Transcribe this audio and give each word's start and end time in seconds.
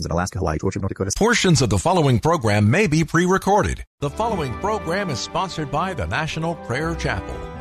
in 0.00 0.10
Alaska, 0.10 0.38
Hawaii, 0.38 0.58
Georgia, 0.58 0.78
North 0.78 0.90
Dakota. 0.90 1.10
Portions 1.16 1.62
of 1.62 1.70
the 1.70 1.78
following 1.78 2.18
program 2.18 2.70
may 2.70 2.86
be 2.86 3.04
pre 3.04 3.26
recorded. 3.26 3.84
The 4.00 4.10
following 4.10 4.52
program 4.54 5.10
is 5.10 5.18
sponsored 5.18 5.70
by 5.70 5.94
the 5.94 6.06
National 6.06 6.54
Prayer 6.54 6.94
Chapel. 6.94 7.52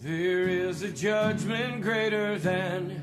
There 0.00 0.48
is 0.48 0.82
a 0.82 0.90
judgment 0.90 1.82
greater 1.82 2.38
than 2.38 3.02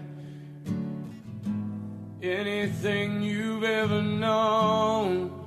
anything 2.24 3.22
you've 3.22 3.64
ever 3.64 4.02
known, 4.02 5.30
and 5.30 5.45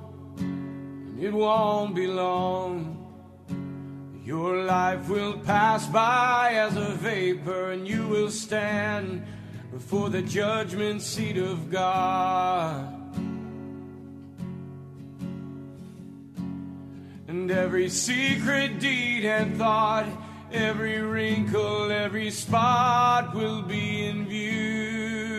it 1.19 1.33
won't 1.33 1.95
be 1.95 2.07
long. 2.07 2.95
Your 4.23 4.63
life 4.63 5.09
will 5.09 5.39
pass 5.39 5.85
by 5.87 6.51
as 6.53 6.77
a 6.77 6.91
vapor, 6.95 7.71
and 7.71 7.87
you 7.87 8.07
will 8.07 8.29
stand 8.29 9.25
before 9.71 10.09
the 10.09 10.21
judgment 10.21 11.01
seat 11.01 11.37
of 11.37 11.69
God. 11.69 12.95
And 17.27 17.51
every 17.51 17.89
secret 17.89 18.79
deed 18.79 19.25
and 19.25 19.57
thought, 19.57 20.07
every 20.51 20.99
wrinkle, 20.99 21.91
every 21.91 22.31
spot 22.31 23.35
will 23.35 23.61
be 23.61 24.05
in 24.05 24.25
view. 24.25 25.38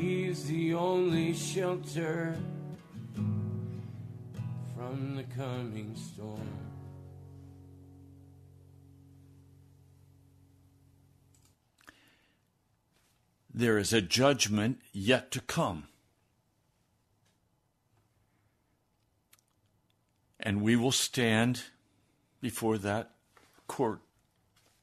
He's 0.00 0.46
the 0.46 0.74
only 0.74 1.32
shelter 1.34 2.36
from 3.14 5.14
the 5.14 5.22
coming 5.22 5.94
storm. 5.94 6.40
There 13.52 13.78
is 13.78 13.92
a 13.92 14.00
judgment 14.00 14.80
yet 14.92 15.30
to 15.30 15.40
come. 15.40 15.84
And 20.40 20.60
we 20.60 20.74
will 20.74 20.90
stand 20.90 21.62
before 22.40 22.78
that 22.78 23.12
court 23.68 24.00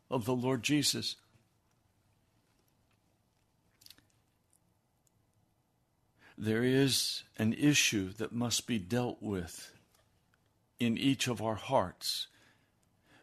of 0.09 0.23
the 0.23 0.35
Lord 0.35 0.63
Jesus. 0.63 1.17
There 6.43 6.63
is 6.63 7.21
an 7.37 7.53
issue 7.53 8.13
that 8.13 8.33
must 8.33 8.65
be 8.65 8.79
dealt 8.79 9.21
with 9.21 9.77
in 10.79 10.97
each 10.97 11.27
of 11.27 11.39
our 11.39 11.53
hearts 11.53 12.29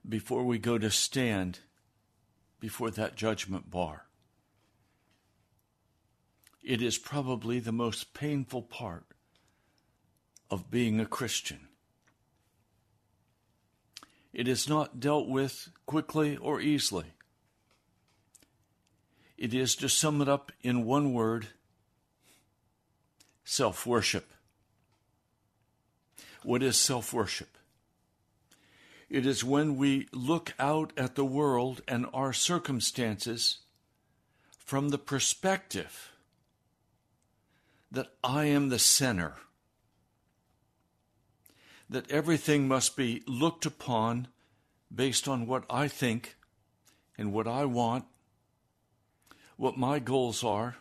before 0.09 0.45
we 0.45 0.61
go 0.61 0.79
to 0.79 0.89
stand 0.89 1.59
before 2.61 2.93
that 2.93 3.17
judgment 3.17 3.73
bar. 3.73 4.07
It 6.63 6.81
is 6.81 6.97
probably 6.97 7.59
the 7.59 7.73
most 7.73 8.15
painful 8.15 8.63
part 8.63 9.07
of 10.49 10.71
being 10.71 11.01
a 11.01 11.05
Christian. 11.05 11.67
It 14.33 14.47
is 14.47 14.69
not 14.69 15.01
dealt 15.01 15.27
with 15.27 15.71
quickly 15.87 16.37
or 16.37 16.61
easily. 16.61 17.15
It 19.37 19.53
is, 19.53 19.75
to 19.75 19.89
sum 19.89 20.23
it 20.23 20.29
up 20.29 20.53
in 20.63 20.85
one 20.85 21.13
word, 21.13 21.49
self 23.49 23.87
worship. 23.87 24.31
What 26.43 26.63
is 26.63 26.77
self 26.77 27.15
worship? 27.15 27.57
It 29.09 29.25
is 29.25 29.43
when 29.43 29.79
we 29.79 30.07
look 30.13 30.53
out 30.59 30.93
at 30.99 31.15
the 31.15 31.25
world 31.25 31.81
and 31.89 32.07
our 32.13 32.35
circumstances 32.35 33.61
from 34.59 34.91
the 34.91 34.99
perspective 34.99 36.13
that 37.91 38.09
I 38.23 38.45
am 38.45 38.69
the 38.69 38.79
center, 38.79 39.37
that 41.89 42.11
everything 42.11 42.69
must 42.69 42.99
be 42.99 43.23
looked 43.27 43.65
upon 43.65 44.29
based 44.95 45.27
on 45.27 45.47
what 45.47 45.65
I 45.71 45.89
think 45.89 46.37
and 47.17 47.33
what 47.33 47.49
I 47.49 47.65
want, 47.65 48.05
what 49.57 49.79
my 49.79 49.99
goals 50.01 50.45
are. 50.45 50.77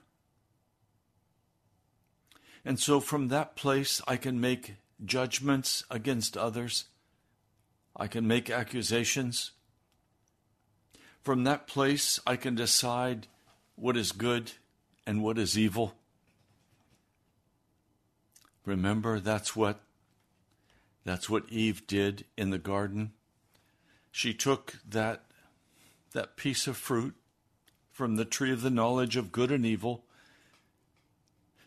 And 2.68 2.78
so 2.78 3.00
from 3.00 3.30
that 3.30 3.56
place, 3.56 4.02
I 4.10 4.18
can 4.18 4.42
make 4.42 4.76
judgments 5.06 5.86
against 5.90 6.36
others. 6.36 6.84
I 7.96 8.08
can 8.08 8.28
make 8.28 8.50
accusations. 8.50 9.52
From 11.22 11.46
that 11.46 11.66
place, 11.68 12.20
I 12.28 12.36
can 12.36 12.56
decide 12.56 13.28
what 13.76 13.96
is 13.96 14.12
good 14.12 14.52
and 15.06 15.24
what 15.24 15.38
is 15.38 15.58
evil. 15.58 15.94
Remember, 18.66 19.22
that's 19.22 19.56
what 19.56 19.80
that's 21.06 21.30
what 21.30 21.50
Eve 21.50 21.88
did 21.88 22.26
in 22.36 22.50
the 22.50 22.60
garden. 22.60 23.14
She 24.12 24.34
took 24.34 24.74
that 24.86 25.24
that 26.12 26.36
piece 26.36 26.68
of 26.68 26.76
fruit 26.76 27.16
from 27.94 28.18
the 28.18 28.26
tree 28.26 28.52
of 28.52 28.62
the 28.62 28.70
knowledge 28.70 29.16
of 29.16 29.32
good 29.32 29.54
and 29.54 29.66
evil, 29.66 30.04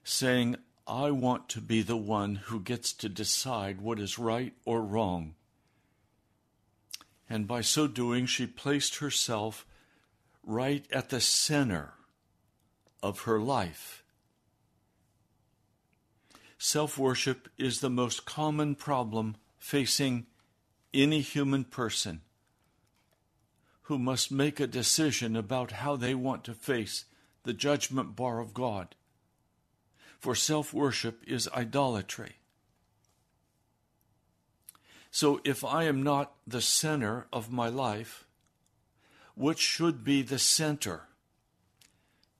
saying, 0.04 0.56
I 0.86 1.10
want 1.10 1.48
to 1.50 1.60
be 1.60 1.82
the 1.82 1.96
one 1.96 2.36
who 2.36 2.60
gets 2.60 2.92
to 2.94 3.08
decide 3.08 3.80
what 3.80 3.98
is 3.98 4.18
right 4.18 4.54
or 4.64 4.82
wrong. 4.82 5.34
And 7.28 7.46
by 7.46 7.60
so 7.60 7.86
doing, 7.86 8.26
she 8.26 8.46
placed 8.46 8.96
herself 8.96 9.64
right 10.42 10.84
at 10.92 11.10
the 11.10 11.20
center 11.20 11.94
of 13.02 13.20
her 13.22 13.38
life. 13.38 14.02
Self 16.58 16.98
worship 16.98 17.48
is 17.56 17.80
the 17.80 17.88
most 17.88 18.26
common 18.26 18.74
problem 18.74 19.36
facing 19.58 20.26
any 20.92 21.20
human 21.20 21.64
person 21.64 22.20
who 23.82 23.98
must 23.98 24.30
make 24.30 24.60
a 24.60 24.66
decision 24.66 25.36
about 25.36 25.72
how 25.72 25.96
they 25.96 26.14
want 26.14 26.44
to 26.44 26.54
face 26.54 27.06
the 27.44 27.52
judgment 27.52 28.14
bar 28.14 28.40
of 28.40 28.54
God. 28.54 28.94
For 30.20 30.34
self 30.34 30.74
worship 30.74 31.24
is 31.26 31.48
idolatry. 31.48 32.36
So 35.10 35.40
if 35.44 35.64
I 35.64 35.84
am 35.84 36.02
not 36.02 36.34
the 36.46 36.60
center 36.60 37.26
of 37.32 37.50
my 37.50 37.68
life, 37.68 38.26
what 39.34 39.58
should 39.58 40.04
be 40.04 40.20
the 40.20 40.38
center? 40.38 41.08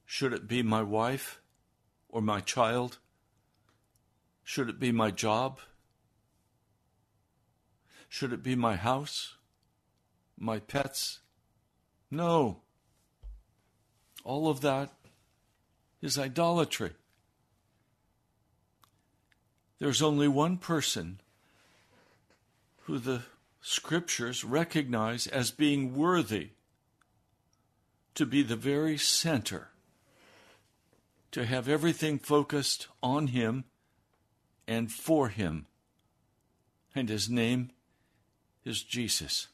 Should 0.05 0.35
it 0.35 0.47
be 0.47 0.63
my 0.63 0.83
wife 0.83 1.41
or 2.11 2.21
my 2.21 2.41
child? 2.41 2.99
Should 4.45 4.69
it 4.69 4.79
be 4.79 4.93
my 4.93 5.11
job? 5.11 5.59
Should 8.11 8.33
it 8.35 8.43
be 8.43 8.57
my 8.57 8.77
house? 8.77 9.37
My 10.39 10.59
pets? 10.59 11.21
No. 12.11 12.61
All 14.23 14.49
of 14.49 14.61
that 14.61 14.93
is 16.03 16.19
idolatry. 16.19 16.93
There's 19.81 20.03
only 20.03 20.29
one 20.29 20.59
person 20.59 21.21
who 22.83 22.99
the 22.99 23.23
scriptures 23.63 24.45
recognize 24.45 25.27
as 25.27 25.51
being 25.51 25.97
worthy 25.97 26.51
to 28.15 28.27
be 28.27 28.43
the 28.43 28.57
very 28.57 28.99
center, 28.99 29.69
to 31.33 31.47
have 31.47 31.67
everything 31.67 32.19
focused 32.19 32.89
on 33.03 33.29
him 33.29 33.65
and 34.69 34.93
for 34.93 35.29
him. 35.29 35.67
And 36.95 37.09
his 37.09 37.31
name 37.31 37.71
is 38.65 38.83
Jesus. 38.83 39.49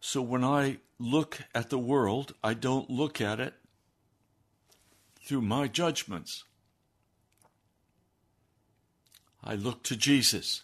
So 0.00 0.22
when 0.22 0.42
I 0.42 0.78
look 0.98 1.42
at 1.54 1.68
the 1.68 1.78
world, 1.78 2.32
I 2.42 2.54
don't 2.54 2.88
look 2.88 3.20
at 3.20 3.40
it 3.40 3.57
through 5.28 5.42
my 5.42 5.68
judgments. 5.68 6.44
I 9.44 9.56
look 9.56 9.82
to 9.82 9.94
Jesus. 9.94 10.62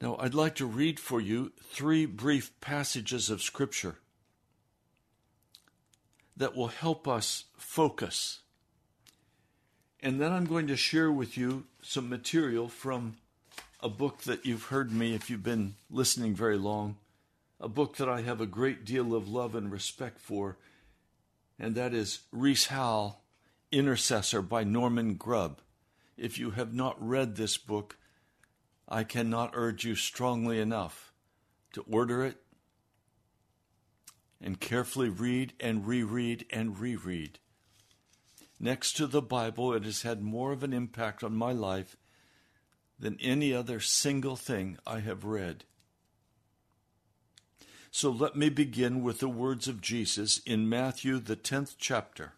Now, 0.00 0.16
I'd 0.20 0.34
like 0.34 0.54
to 0.56 0.66
read 0.66 1.00
for 1.00 1.20
you 1.20 1.50
three 1.60 2.06
brief 2.06 2.52
passages 2.60 3.28
of 3.28 3.42
Scripture 3.42 3.96
that 6.36 6.54
will 6.54 6.68
help 6.68 7.08
us 7.08 7.46
focus. 7.56 8.38
And 9.98 10.20
then 10.20 10.30
I'm 10.30 10.46
going 10.46 10.68
to 10.68 10.76
share 10.76 11.10
with 11.10 11.36
you 11.36 11.64
some 11.82 12.08
material 12.08 12.68
from 12.68 13.16
a 13.80 13.88
book 13.88 14.22
that 14.22 14.46
you've 14.46 14.66
heard 14.66 14.92
me 14.92 15.12
if 15.12 15.28
you've 15.28 15.42
been 15.42 15.74
listening 15.90 16.36
very 16.36 16.56
long, 16.56 16.98
a 17.60 17.68
book 17.68 17.96
that 17.96 18.08
I 18.08 18.22
have 18.22 18.40
a 18.40 18.46
great 18.46 18.84
deal 18.84 19.14
of 19.14 19.28
love 19.28 19.54
and 19.54 19.70
respect 19.70 20.18
for, 20.18 20.56
and 21.58 21.74
that 21.74 21.92
is 21.92 22.20
Rees 22.32 22.66
Howell, 22.66 23.22
Intercessor 23.70 24.40
by 24.40 24.64
Norman 24.64 25.14
Grubb. 25.14 25.60
If 26.16 26.38
you 26.38 26.52
have 26.52 26.72
not 26.72 26.96
read 27.06 27.36
this 27.36 27.58
book, 27.58 27.98
I 28.88 29.04
cannot 29.04 29.52
urge 29.54 29.84
you 29.84 29.94
strongly 29.94 30.58
enough 30.58 31.12
to 31.74 31.82
order 31.82 32.24
it 32.24 32.38
and 34.40 34.58
carefully 34.58 35.10
read 35.10 35.52
and 35.60 35.86
reread 35.86 36.46
and 36.50 36.78
reread. 36.78 37.38
Next 38.58 38.96
to 38.96 39.06
the 39.06 39.22
Bible, 39.22 39.72
it 39.74 39.84
has 39.84 40.02
had 40.02 40.22
more 40.22 40.52
of 40.52 40.62
an 40.62 40.72
impact 40.72 41.22
on 41.22 41.34
my 41.34 41.52
life 41.52 41.96
than 42.98 43.18
any 43.20 43.52
other 43.52 43.80
single 43.80 44.36
thing 44.36 44.78
I 44.86 45.00
have 45.00 45.24
read. 45.24 45.64
So 47.92 48.10
let 48.10 48.36
me 48.36 48.50
begin 48.50 49.02
with 49.02 49.18
the 49.18 49.28
words 49.28 49.66
of 49.66 49.80
Jesus 49.80 50.38
in 50.46 50.68
Matthew, 50.68 51.18
the 51.18 51.34
10th 51.34 51.74
chapter. 51.76 52.34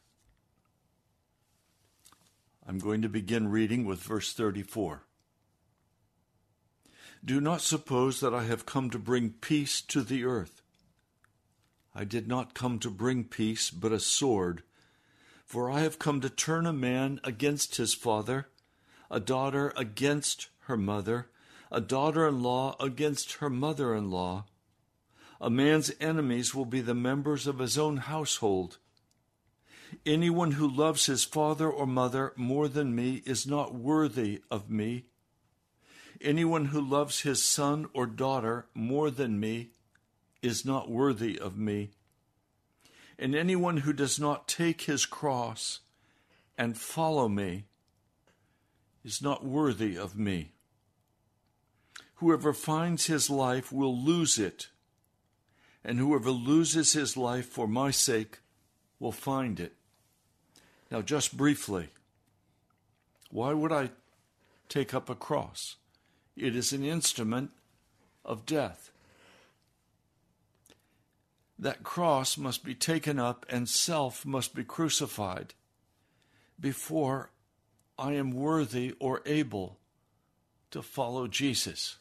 I'm 2.67 2.79
going 2.79 3.03
to 3.03 3.09
begin 3.09 3.49
reading 3.49 3.85
with 3.85 4.01
verse 4.01 4.33
34. 4.33 5.03
Do 7.25 7.41
not 7.41 7.61
suppose 7.61 8.21
that 8.21 8.35
I 8.35 8.45
have 8.45 8.65
come 8.65 8.89
to 8.91 8.99
bring 8.99 9.31
peace 9.31 9.83
to 9.83 10.03
the 10.03 10.25
earth. 10.25 10.63
I 11.95 12.05
did 12.05 12.27
not 12.27 12.55
come 12.55 12.79
to 12.79 12.91
bring 12.91 13.25
peace, 13.25 13.71
but 13.71 13.93
a 13.93 14.01
sword. 14.01 14.63
For 15.45 15.71
I 15.71 15.81
have 15.81 15.99
come 15.99 16.23
to 16.23 16.31
turn 16.31 16.67
a 16.67 16.73
man 16.73 17.21
against 17.25 17.77
his 17.77 17.93
father, 17.93 18.49
a 19.11 19.21
daughter 19.21 19.75
against 19.77 20.49
her 20.61 20.79
mother, 20.79 21.29
a 21.71 21.81
daughter 21.81 22.27
in 22.27 22.43
law 22.43 22.75
against 22.81 23.35
her 23.35 23.51
mother 23.51 23.95
in 23.95 24.11
law. 24.11 24.47
A 25.43 25.51
man's 25.51 25.91
enemies 26.01 26.55
will 26.55 26.65
be 26.65 26.81
the 26.81 26.95
members 26.95 27.49
of 27.49 27.59
his 27.59 27.77
own 27.77 27.97
household. 27.97 28.79
Anyone 30.07 30.53
who 30.53 30.69
loves 30.69 31.07
his 31.07 31.25
father 31.25 31.69
or 31.69 31.85
mother 31.85 32.33
more 32.37 32.69
than 32.69 32.95
me 32.95 33.25
is 33.27 33.45
not 33.45 33.75
worthy 33.75 34.41
of 34.53 34.71
me. 34.71 35.07
Anyone 36.21 36.67
who 36.67 36.81
loves 36.81 37.23
his 37.23 37.45
son 37.45 37.89
or 37.93 38.07
daughter 38.07 38.67
more 38.73 39.11
than 39.11 39.41
me 39.41 39.71
is 40.43 40.65
not 40.65 40.89
worthy 40.89 41.37
of 41.37 41.59
me. 41.59 41.91
And 43.19 43.35
anyone 43.35 43.79
who 43.79 43.93
does 43.93 44.21
not 44.21 44.47
take 44.47 44.83
his 44.83 45.07
cross 45.07 45.81
and 46.57 46.79
follow 46.79 47.29
me 47.29 47.65
is 49.05 49.21
not 49.21 49.45
worthy 49.45 49.99
of 49.99 50.17
me. 50.17 50.53
Whoever 52.17 52.53
finds 52.53 53.07
his 53.07 53.29
life 53.29 53.73
will 53.73 54.01
lose 54.01 54.39
it, 54.39 54.69
and 55.85 55.99
whoever 55.99 56.31
loses 56.31 56.93
his 56.93 57.17
life 57.17 57.47
for 57.47 57.67
my 57.67 57.91
sake 57.91 58.39
will 58.99 59.13
find 59.13 59.59
it. 59.59 59.75
Now, 60.91 61.03
just 61.03 61.37
briefly, 61.37 61.89
why 63.31 63.53
would 63.53 63.73
I 63.73 63.91
take 64.69 64.95
up 64.95 65.09
a 65.09 65.15
cross? 65.15 65.77
It 66.37 66.55
is 66.55 66.73
an 66.73 66.85
instrument 66.85 67.51
of 68.25 68.47
death. 68.47 68.91
That 71.59 71.83
cross 71.83 72.37
must 72.37 72.65
be 72.65 72.75
taken 72.75 73.19
up 73.19 73.47
and 73.49 73.69
self 73.69 74.27
must 74.27 74.55
be 74.55 74.65
crucified 74.65 75.55
before 76.59 77.31
I 77.99 78.13
am 78.13 78.33
worthy 78.33 78.95
or 78.99 79.23
able 79.27 79.79
to 80.71 80.83
follow 80.83 81.27
Jesus. 81.29 81.99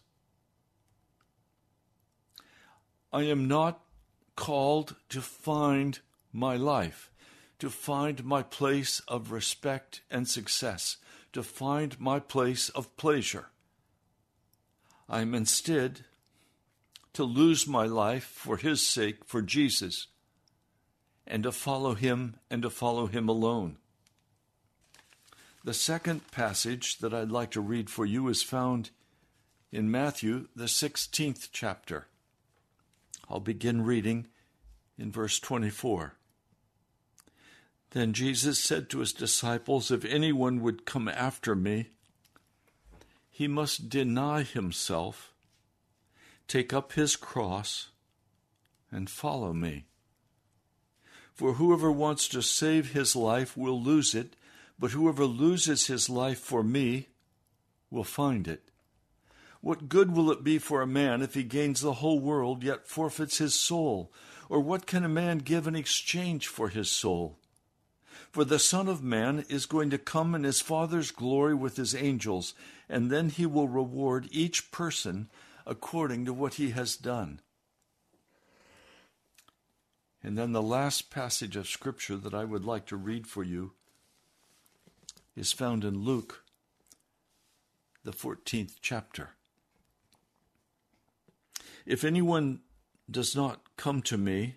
I 3.11 3.23
am 3.23 3.47
not 3.47 3.81
called 4.35 4.95
to 5.09 5.21
find 5.21 5.99
my 6.31 6.55
life 6.55 7.11
to 7.61 7.69
find 7.69 8.25
my 8.25 8.41
place 8.41 9.03
of 9.07 9.31
respect 9.31 10.01
and 10.09 10.27
success, 10.27 10.97
to 11.31 11.43
find 11.43 11.99
my 11.99 12.17
place 12.19 12.69
of 12.69 12.97
pleasure. 12.97 13.49
I 15.07 15.21
am 15.21 15.35
instead 15.35 15.99
to 17.13 17.23
lose 17.23 17.67
my 17.67 17.85
life 17.85 18.23
for 18.23 18.57
His 18.57 18.81
sake, 18.81 19.23
for 19.25 19.43
Jesus, 19.43 20.07
and 21.27 21.43
to 21.43 21.51
follow 21.51 21.93
Him 21.93 22.37
and 22.49 22.63
to 22.63 22.71
follow 22.71 23.05
Him 23.05 23.29
alone. 23.29 23.77
The 25.63 25.75
second 25.75 26.31
passage 26.31 26.97
that 26.97 27.13
I'd 27.13 27.29
like 27.29 27.51
to 27.51 27.61
read 27.61 27.91
for 27.91 28.07
you 28.07 28.27
is 28.27 28.41
found 28.41 28.89
in 29.71 29.91
Matthew, 29.91 30.47
the 30.55 30.65
16th 30.65 31.49
chapter. 31.51 32.07
I'll 33.31 33.39
begin 33.39 33.85
reading 33.85 34.27
in 34.97 35.09
verse 35.09 35.39
24. 35.39 36.15
Then 37.91 38.11
Jesus 38.11 38.59
said 38.59 38.89
to 38.89 38.99
his 38.99 39.13
disciples, 39.13 39.89
If 39.89 40.03
anyone 40.03 40.61
would 40.61 40.85
come 40.85 41.07
after 41.07 41.55
me, 41.55 41.91
he 43.29 43.47
must 43.47 43.87
deny 43.87 44.43
himself, 44.43 45.33
take 46.49 46.73
up 46.73 46.91
his 46.93 47.15
cross, 47.15 47.87
and 48.91 49.09
follow 49.09 49.53
me. 49.53 49.85
For 51.33 51.53
whoever 51.53 51.89
wants 51.89 52.27
to 52.29 52.41
save 52.41 52.91
his 52.91 53.15
life 53.15 53.55
will 53.55 53.81
lose 53.81 54.13
it, 54.13 54.35
but 54.77 54.91
whoever 54.91 55.23
loses 55.23 55.87
his 55.87 56.09
life 56.09 56.39
for 56.39 56.63
me 56.63 57.07
will 57.89 58.03
find 58.03 58.45
it. 58.49 58.71
What 59.61 59.89
good 59.89 60.15
will 60.15 60.31
it 60.31 60.43
be 60.43 60.57
for 60.57 60.81
a 60.81 60.87
man 60.87 61.21
if 61.21 61.35
he 61.35 61.43
gains 61.43 61.81
the 61.81 61.93
whole 61.93 62.19
world 62.19 62.63
yet 62.63 62.87
forfeits 62.87 63.37
his 63.37 63.53
soul? 63.53 64.11
Or 64.49 64.59
what 64.59 64.87
can 64.87 65.05
a 65.05 65.09
man 65.09 65.37
give 65.37 65.67
in 65.67 65.75
exchange 65.75 66.47
for 66.47 66.69
his 66.69 66.89
soul? 66.89 67.37
For 68.31 68.43
the 68.43 68.59
Son 68.59 68.87
of 68.87 69.03
Man 69.03 69.45
is 69.49 69.65
going 69.65 69.89
to 69.91 69.97
come 69.97 70.33
in 70.33 70.43
his 70.43 70.61
Father's 70.61 71.11
glory 71.11 71.53
with 71.53 71.75
his 71.75 71.93
angels, 71.93 72.53
and 72.89 73.11
then 73.11 73.29
he 73.29 73.45
will 73.45 73.67
reward 73.67 74.27
each 74.31 74.71
person 74.71 75.29
according 75.65 76.25
to 76.25 76.33
what 76.33 76.55
he 76.55 76.71
has 76.71 76.95
done. 76.95 77.39
And 80.23 80.37
then 80.37 80.53
the 80.53 80.61
last 80.61 81.11
passage 81.11 81.55
of 81.55 81.67
Scripture 81.67 82.17
that 82.17 82.33
I 82.33 82.45
would 82.45 82.65
like 82.65 82.85
to 82.87 82.95
read 82.95 83.27
for 83.27 83.43
you 83.43 83.73
is 85.35 85.51
found 85.51 85.83
in 85.83 86.03
Luke, 86.03 86.43
the 88.03 88.11
14th 88.11 88.75
chapter. 88.81 89.31
If 91.85 92.03
anyone 92.03 92.61
does 93.09 93.35
not 93.35 93.61
come 93.77 94.01
to 94.03 94.17
me 94.17 94.55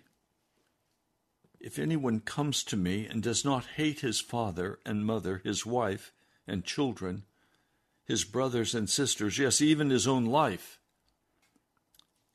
if 1.65 1.79
anyone 1.79 2.19
comes 2.19 2.63
to 2.65 2.77
me 2.77 3.07
and 3.07 3.23
does 3.23 3.43
not 3.43 3.65
hate 3.65 4.01
his 4.01 4.21
father 4.21 4.77
and 4.85 5.03
mother, 5.03 5.41
his 5.43 5.65
wife 5.65 6.13
and 6.45 6.63
children, 6.63 7.23
his 8.03 8.23
brothers 8.23 8.75
and 8.75 8.87
sisters, 8.87 9.39
yes, 9.39 9.61
even 9.61 9.89
his 9.89 10.07
own 10.07 10.25
life, 10.25 10.77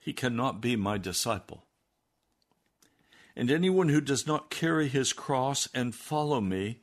he 0.01 0.13
cannot 0.13 0.61
be 0.61 0.75
my 0.75 0.99
disciple. 0.99 1.63
And 3.37 3.53
anyone 3.53 3.89
who 3.89 4.01
does 4.01 4.27
not 4.27 4.51
carry 4.51 4.89
his 4.89 5.13
cross 5.13 5.69
and 5.73 5.95
follow 5.95 6.41
me 6.41 6.81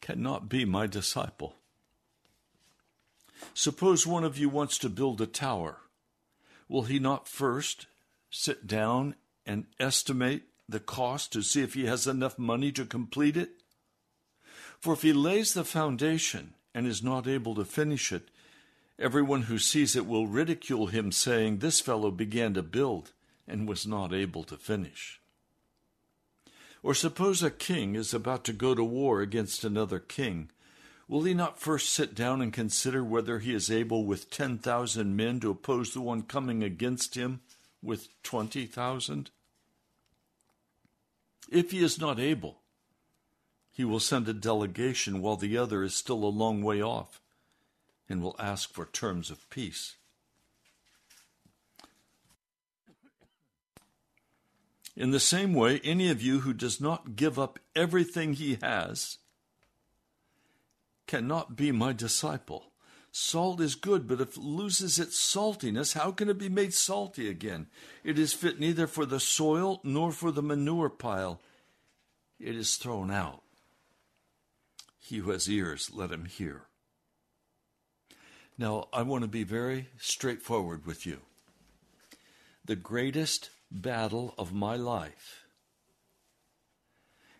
cannot 0.00 0.48
be 0.48 0.64
my 0.64 0.86
disciple. 0.86 1.56
Suppose 3.52 4.06
one 4.06 4.24
of 4.24 4.38
you 4.38 4.48
wants 4.48 4.78
to 4.78 4.88
build 4.88 5.20
a 5.20 5.26
tower. 5.26 5.83
Will 6.68 6.82
he 6.82 6.98
not 6.98 7.28
first 7.28 7.86
sit 8.30 8.66
down 8.66 9.14
and 9.46 9.66
estimate 9.78 10.44
the 10.68 10.80
cost 10.80 11.32
to 11.32 11.42
see 11.42 11.62
if 11.62 11.74
he 11.74 11.86
has 11.86 12.06
enough 12.06 12.38
money 12.38 12.72
to 12.72 12.84
complete 12.84 13.36
it? 13.36 13.50
For 14.80 14.94
if 14.94 15.02
he 15.02 15.12
lays 15.12 15.54
the 15.54 15.64
foundation 15.64 16.54
and 16.74 16.86
is 16.86 17.02
not 17.02 17.26
able 17.26 17.54
to 17.54 17.64
finish 17.64 18.12
it, 18.12 18.28
everyone 18.98 19.42
who 19.42 19.58
sees 19.58 19.96
it 19.96 20.06
will 20.06 20.26
ridicule 20.26 20.86
him, 20.86 21.12
saying, 21.12 21.58
This 21.58 21.80
fellow 21.80 22.10
began 22.10 22.54
to 22.54 22.62
build 22.62 23.12
and 23.46 23.68
was 23.68 23.86
not 23.86 24.12
able 24.12 24.44
to 24.44 24.56
finish. 24.56 25.20
Or 26.82 26.94
suppose 26.94 27.42
a 27.42 27.50
king 27.50 27.94
is 27.94 28.12
about 28.12 28.44
to 28.44 28.52
go 28.52 28.74
to 28.74 28.84
war 28.84 29.20
against 29.20 29.64
another 29.64 29.98
king. 29.98 30.50
Will 31.06 31.24
he 31.24 31.34
not 31.34 31.60
first 31.60 31.90
sit 31.90 32.14
down 32.14 32.40
and 32.40 32.52
consider 32.52 33.04
whether 33.04 33.38
he 33.38 33.54
is 33.54 33.70
able 33.70 34.06
with 34.06 34.30
ten 34.30 34.58
thousand 34.58 35.16
men 35.16 35.38
to 35.40 35.50
oppose 35.50 35.92
the 35.92 36.00
one 36.00 36.22
coming 36.22 36.62
against 36.62 37.14
him 37.14 37.40
with 37.82 38.08
twenty 38.22 38.66
thousand? 38.66 39.30
If 41.50 41.72
he 41.72 41.84
is 41.84 42.00
not 42.00 42.18
able, 42.18 42.60
he 43.70 43.84
will 43.84 44.00
send 44.00 44.28
a 44.28 44.32
delegation 44.32 45.20
while 45.20 45.36
the 45.36 45.58
other 45.58 45.82
is 45.82 45.94
still 45.94 46.24
a 46.24 46.26
long 46.26 46.62
way 46.62 46.80
off 46.80 47.20
and 48.08 48.22
will 48.22 48.36
ask 48.38 48.72
for 48.72 48.86
terms 48.86 49.30
of 49.30 49.48
peace. 49.50 49.96
In 54.96 55.10
the 55.10 55.20
same 55.20 55.52
way, 55.54 55.80
any 55.82 56.08
of 56.08 56.22
you 56.22 56.40
who 56.40 56.52
does 56.52 56.80
not 56.80 57.16
give 57.16 57.38
up 57.38 57.58
everything 57.74 58.34
he 58.34 58.58
has 58.62 59.18
cannot 61.06 61.56
be 61.56 61.72
my 61.72 61.92
disciple. 61.92 62.72
Salt 63.12 63.60
is 63.60 63.76
good, 63.76 64.08
but 64.08 64.20
if 64.20 64.36
it 64.36 64.42
loses 64.42 64.98
its 64.98 65.16
saltiness, 65.16 65.94
how 65.94 66.10
can 66.10 66.28
it 66.28 66.36
be 66.36 66.48
made 66.48 66.74
salty 66.74 67.28
again? 67.28 67.68
It 68.02 68.18
is 68.18 68.32
fit 68.32 68.58
neither 68.58 68.88
for 68.88 69.06
the 69.06 69.20
soil 69.20 69.80
nor 69.84 70.10
for 70.10 70.32
the 70.32 70.42
manure 70.42 70.90
pile. 70.90 71.40
It 72.40 72.56
is 72.56 72.76
thrown 72.76 73.12
out. 73.12 73.42
He 74.98 75.18
who 75.18 75.30
has 75.30 75.48
ears, 75.48 75.90
let 75.94 76.10
him 76.10 76.24
hear. 76.24 76.62
Now, 78.58 78.88
I 78.92 79.02
want 79.02 79.22
to 79.22 79.28
be 79.28 79.44
very 79.44 79.88
straightforward 79.98 80.86
with 80.86 81.06
you. 81.06 81.20
The 82.64 82.76
greatest 82.76 83.50
battle 83.70 84.34
of 84.38 84.52
my 84.52 84.74
life 84.74 85.44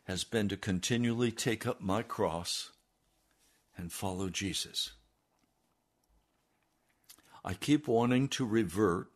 has 0.04 0.22
been 0.22 0.48
to 0.50 0.56
continually 0.56 1.32
take 1.32 1.66
up 1.66 1.80
my 1.80 2.02
cross 2.02 2.70
and 3.76 3.92
follow 3.92 4.28
Jesus. 4.28 4.92
I 7.44 7.54
keep 7.54 7.86
wanting 7.86 8.28
to 8.28 8.46
revert 8.46 9.08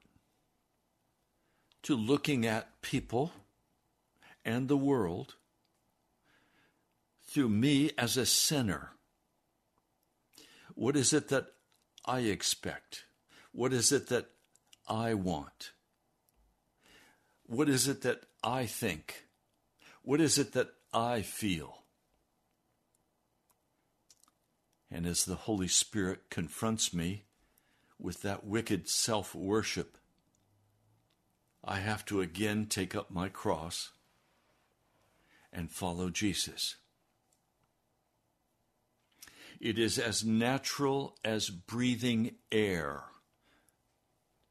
to 1.83 1.97
looking 1.97 2.45
at 2.45 2.83
people 2.83 3.33
and 4.45 4.69
the 4.69 4.77
world 4.77 5.37
through 7.27 7.49
me 7.49 7.91
as 7.97 8.17
a 8.17 8.27
sinner. 8.27 8.93
What 10.75 10.97
is 10.97 11.13
it 11.13 11.29
that 11.29 11.47
I 12.05 12.21
expect? 12.21 13.05
What 13.53 13.73
is 13.73 13.93
it 13.93 14.09
that 14.09 14.27
I 14.87 15.15
want? 15.15 15.73
What 17.47 17.69
is 17.69 17.89
it 17.89 18.03
that 18.03 18.25
I 18.43 18.67
think? 18.67 19.27
What 20.03 20.21
is 20.21 20.39
it 20.39 20.53
that 20.53 20.69
I 20.93 21.23
feel? 21.23 21.78
And 24.91 25.07
as 25.07 25.25
the 25.25 25.35
Holy 25.35 25.69
Spirit 25.69 26.31
confronts 26.31 26.95
me 26.95 27.25
with 27.99 28.23
that 28.23 28.47
wicked 28.47 28.89
self 28.89 29.35
worship, 29.35 29.99
I 31.65 31.81
have 31.81 32.05
to 32.07 32.21
again 32.21 32.67
take 32.67 32.95
up 32.95 33.11
my 33.11 33.29
cross 33.29 33.91
and 35.53 35.71
follow 35.71 36.09
Jesus. 36.09 36.77
It 39.61 39.79
is 39.79 39.99
as 39.99 40.25
natural 40.25 41.17
as 41.25 41.51
breathing 41.51 42.37
air, 42.53 43.05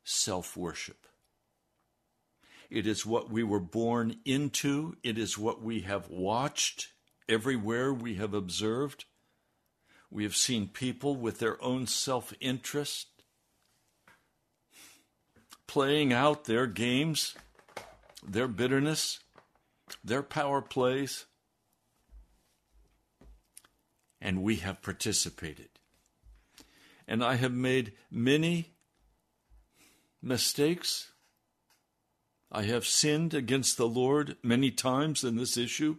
self 0.03 0.57
worship. 0.57 1.07
It 2.69 2.85
is 2.85 3.05
what 3.05 3.29
we 3.29 3.43
were 3.43 3.61
born 3.61 4.17
into, 4.25 4.97
it 5.01 5.17
is 5.17 5.37
what 5.37 5.61
we 5.61 5.81
have 5.81 6.09
watched 6.09 6.89
everywhere 7.29 7.93
we 7.93 8.15
have 8.15 8.33
observed. 8.33 9.05
We 10.09 10.23
have 10.23 10.35
seen 10.35 10.67
people 10.67 11.15
with 11.15 11.39
their 11.39 11.61
own 11.63 11.87
self 11.87 12.33
interest 12.39 13.07
playing 15.67 16.13
out 16.13 16.45
their 16.45 16.65
games, 16.65 17.35
their 18.25 18.47
bitterness, 18.47 19.19
their 20.03 20.23
power 20.23 20.61
plays, 20.61 21.25
and 24.21 24.41
we 24.41 24.57
have 24.57 24.81
participated. 24.81 25.69
And 27.07 27.23
I 27.23 27.35
have 27.35 27.53
made 27.53 27.93
many 28.09 28.73
mistakes. 30.21 31.11
I 32.51 32.63
have 32.63 32.85
sinned 32.85 33.33
against 33.33 33.77
the 33.77 33.87
Lord 33.87 34.37
many 34.41 34.71
times 34.71 35.23
in 35.23 35.35
this 35.35 35.57
issue. 35.57 35.97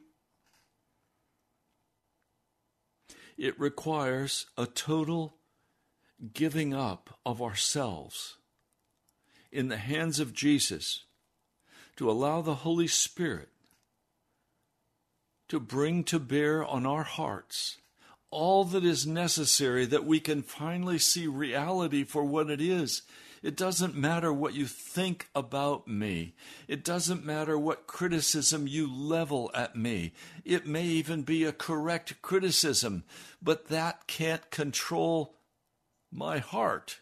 It 3.38 3.58
requires 3.58 4.46
a 4.58 4.66
total 4.66 5.36
giving 6.34 6.74
up 6.74 7.18
of 7.24 7.40
ourselves 7.40 8.36
in 9.52 9.68
the 9.68 9.76
hands 9.76 10.18
of 10.18 10.34
Jesus 10.34 11.04
to 11.96 12.10
allow 12.10 12.42
the 12.42 12.56
Holy 12.56 12.88
Spirit 12.88 13.48
to 15.48 15.60
bring 15.60 16.04
to 16.04 16.18
bear 16.18 16.64
on 16.64 16.84
our 16.84 17.04
hearts 17.04 17.78
all 18.30 18.64
that 18.64 18.84
is 18.84 19.06
necessary 19.06 19.86
that 19.86 20.04
we 20.04 20.20
can 20.20 20.42
finally 20.42 20.98
see 20.98 21.26
reality 21.26 22.04
for 22.04 22.24
what 22.24 22.50
it 22.50 22.60
is. 22.60 23.02
It 23.42 23.56
doesn't 23.56 23.94
matter 23.94 24.32
what 24.32 24.54
you 24.54 24.66
think 24.66 25.28
about 25.34 25.86
me. 25.86 26.34
It 26.66 26.84
doesn't 26.84 27.24
matter 27.24 27.58
what 27.58 27.86
criticism 27.86 28.66
you 28.66 28.92
level 28.92 29.50
at 29.54 29.76
me. 29.76 30.12
It 30.44 30.66
may 30.66 30.84
even 30.84 31.22
be 31.22 31.44
a 31.44 31.52
correct 31.52 32.20
criticism, 32.22 33.04
but 33.40 33.68
that 33.68 34.06
can't 34.06 34.50
control 34.50 35.34
my 36.10 36.38
heart 36.38 37.00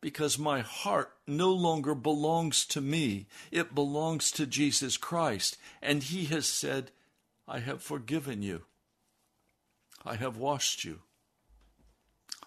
because 0.00 0.38
my 0.38 0.60
heart 0.60 1.12
no 1.26 1.50
longer 1.52 1.94
belongs 1.94 2.64
to 2.66 2.80
me. 2.80 3.26
It 3.50 3.74
belongs 3.74 4.30
to 4.32 4.46
Jesus 4.46 4.96
Christ. 4.96 5.56
And 5.82 6.02
He 6.02 6.26
has 6.26 6.46
said, 6.46 6.90
I 7.46 7.58
have 7.60 7.82
forgiven 7.82 8.42
you. 8.42 8.62
I 10.04 10.16
have 10.16 10.36
washed 10.36 10.84
you. 10.84 11.00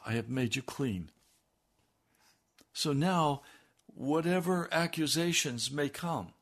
I 0.05 0.13
have 0.13 0.29
made 0.29 0.55
you 0.55 0.61
clean. 0.61 1.11
So 2.73 2.91
now, 2.91 3.41
whatever 3.86 4.67
accusations 4.71 5.71
may 5.71 5.89
come, 5.89 6.33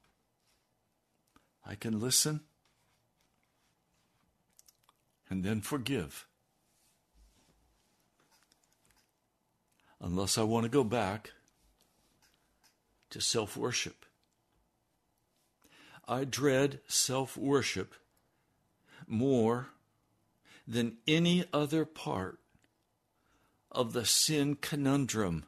I 1.65 1.75
can 1.75 1.99
listen 1.99 2.41
and 5.29 5.43
then 5.43 5.61
forgive. 5.61 6.25
unless 10.01 10.37
I 10.37 10.43
want 10.43 10.63
to 10.63 10.69
go 10.69 10.83
back 10.83 11.31
to 13.11 13.21
self 13.21 13.55
worship. 13.55 14.05
I 16.07 16.23
dread 16.23 16.79
self 16.87 17.37
worship 17.37 17.93
more 19.07 19.69
than 20.67 20.97
any 21.07 21.45
other 21.53 21.85
part 21.85 22.39
of 23.71 23.93
the 23.93 24.05
sin 24.05 24.55
conundrum 24.55 25.45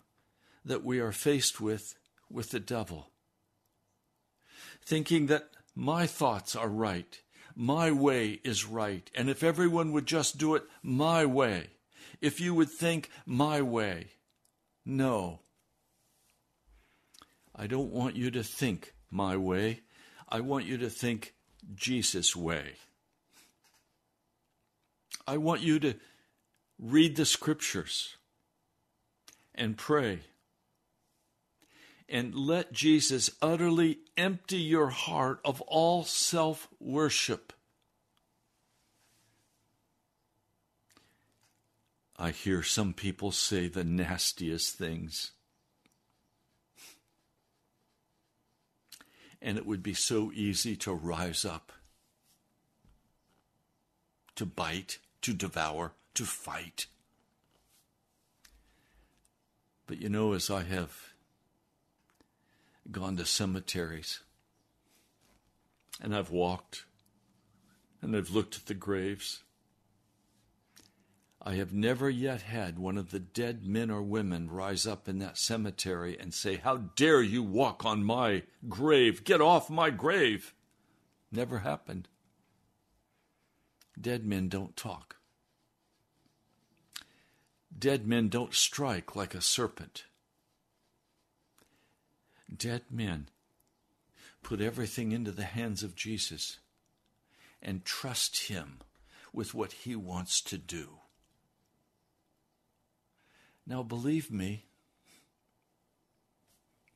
that 0.66 0.84
we 0.84 1.00
are 1.00 1.12
faced 1.12 1.60
with 1.60 1.96
with 2.30 2.52
the 2.52 2.60
devil. 2.60 3.10
Thinking 4.84 5.28
that 5.28 5.50
my 5.76 6.08
thoughts 6.08 6.56
are 6.56 6.68
right, 6.68 7.20
my 7.56 7.92
way 7.92 8.40
is 8.44 8.66
right, 8.66 9.10
and 9.16 9.30
if 9.30 9.44
everyone 9.44 9.92
would 9.92 10.06
just 10.06 10.38
do 10.38 10.56
it 10.56 10.64
my 10.82 11.26
way, 11.26 11.68
if 12.22 12.40
you 12.40 12.54
would 12.54 12.70
think 12.70 13.10
my 13.26 13.62
way, 13.62 14.08
no. 14.86 15.40
I 17.56 17.68
don't 17.68 17.92
want 17.92 18.16
you 18.16 18.32
to 18.32 18.44
think 18.44 18.94
my 19.12 19.38
way. 19.38 19.82
I 20.28 20.40
want 20.40 20.66
you 20.66 20.78
to 20.80 20.90
think 20.90 21.34
Jesus' 21.76 22.36
way. 22.36 22.74
I 25.28 25.38
want 25.38 25.62
you 25.62 25.80
to 25.80 25.96
read 26.80 27.16
the 27.16 27.26
scriptures 27.26 28.18
and 29.56 29.78
pray 29.78 30.22
and 32.10 32.36
let 32.36 32.74
Jesus 32.74 33.32
utterly 33.42 34.00
empty 34.18 34.58
your 34.58 34.90
heart 34.90 35.40
of 35.44 35.62
all 35.62 36.04
self 36.04 36.68
worship. 36.80 37.54
I 42.18 42.32
hear 42.32 42.64
some 42.64 42.94
people 42.94 43.32
say 43.32 43.68
the 43.68 43.84
nastiest 43.84 44.78
things. 44.78 45.32
And 49.42 49.58
it 49.58 49.66
would 49.66 49.84
be 49.84 49.94
so 49.94 50.32
easy 50.34 50.78
to 50.78 50.94
rise 50.94 51.44
up, 51.44 51.74
to 54.36 54.46
bite, 54.46 55.00
to 55.22 55.34
devour, 55.34 55.94
to 56.14 56.24
fight. 56.24 56.86
But 59.86 60.00
you 60.00 60.08
know, 60.08 60.32
as 60.32 60.50
I 60.50 60.64
have 60.64 61.13
gone 62.92 63.18
to 63.18 63.26
cemeteries 63.26 64.20
and 66.02 66.16
I've 66.16 66.32
walked 66.32 66.86
and 68.02 68.16
I've 68.16 68.30
looked 68.30 68.56
at 68.56 68.66
the 68.66 68.74
graves 68.74 69.44
I 71.46 71.56
have 71.56 71.74
never 71.74 72.10
yet 72.10 72.44
had 72.44 72.80
one 72.80 72.98
of 72.98 73.12
the 73.12 73.20
dead 73.20 73.66
men 73.66 73.92
or 73.92 74.02
women 74.02 74.50
rise 74.50 74.88
up 74.88 75.10
in 75.10 75.20
that 75.20 75.38
cemetery 75.38 76.18
and 76.18 76.34
say, 76.34 76.56
How 76.56 76.78
dare 76.78 77.22
you 77.22 77.44
walk 77.44 77.84
on 77.84 78.02
my 78.02 78.44
grave? 78.70 79.26
Get 79.26 79.42
off 79.42 79.70
my 79.70 79.90
grave. 79.90 80.54
Never 81.34 81.60
happened. 81.60 82.08
Dead 84.00 84.26
men 84.26 84.48
don't 84.48 84.78
talk. 84.78 85.18
Dead 87.78 88.08
men 88.08 88.30
don't 88.30 88.54
strike 88.54 89.14
like 89.14 89.36
a 89.36 89.42
serpent. 89.42 90.06
Dead 92.56 92.84
men 92.90 93.30
put 94.42 94.62
everything 94.62 95.12
into 95.12 95.32
the 95.32 95.44
hands 95.44 95.84
of 95.84 95.96
Jesus 95.96 96.60
and 97.62 97.86
trust 97.86 98.48
Him 98.48 98.80
with 99.32 99.54
what 99.54 99.72
He 99.72 99.96
wants 99.96 100.42
to 100.42 100.58
do. 100.58 101.00
Now, 103.66 103.82
believe 103.82 104.30
me, 104.30 104.66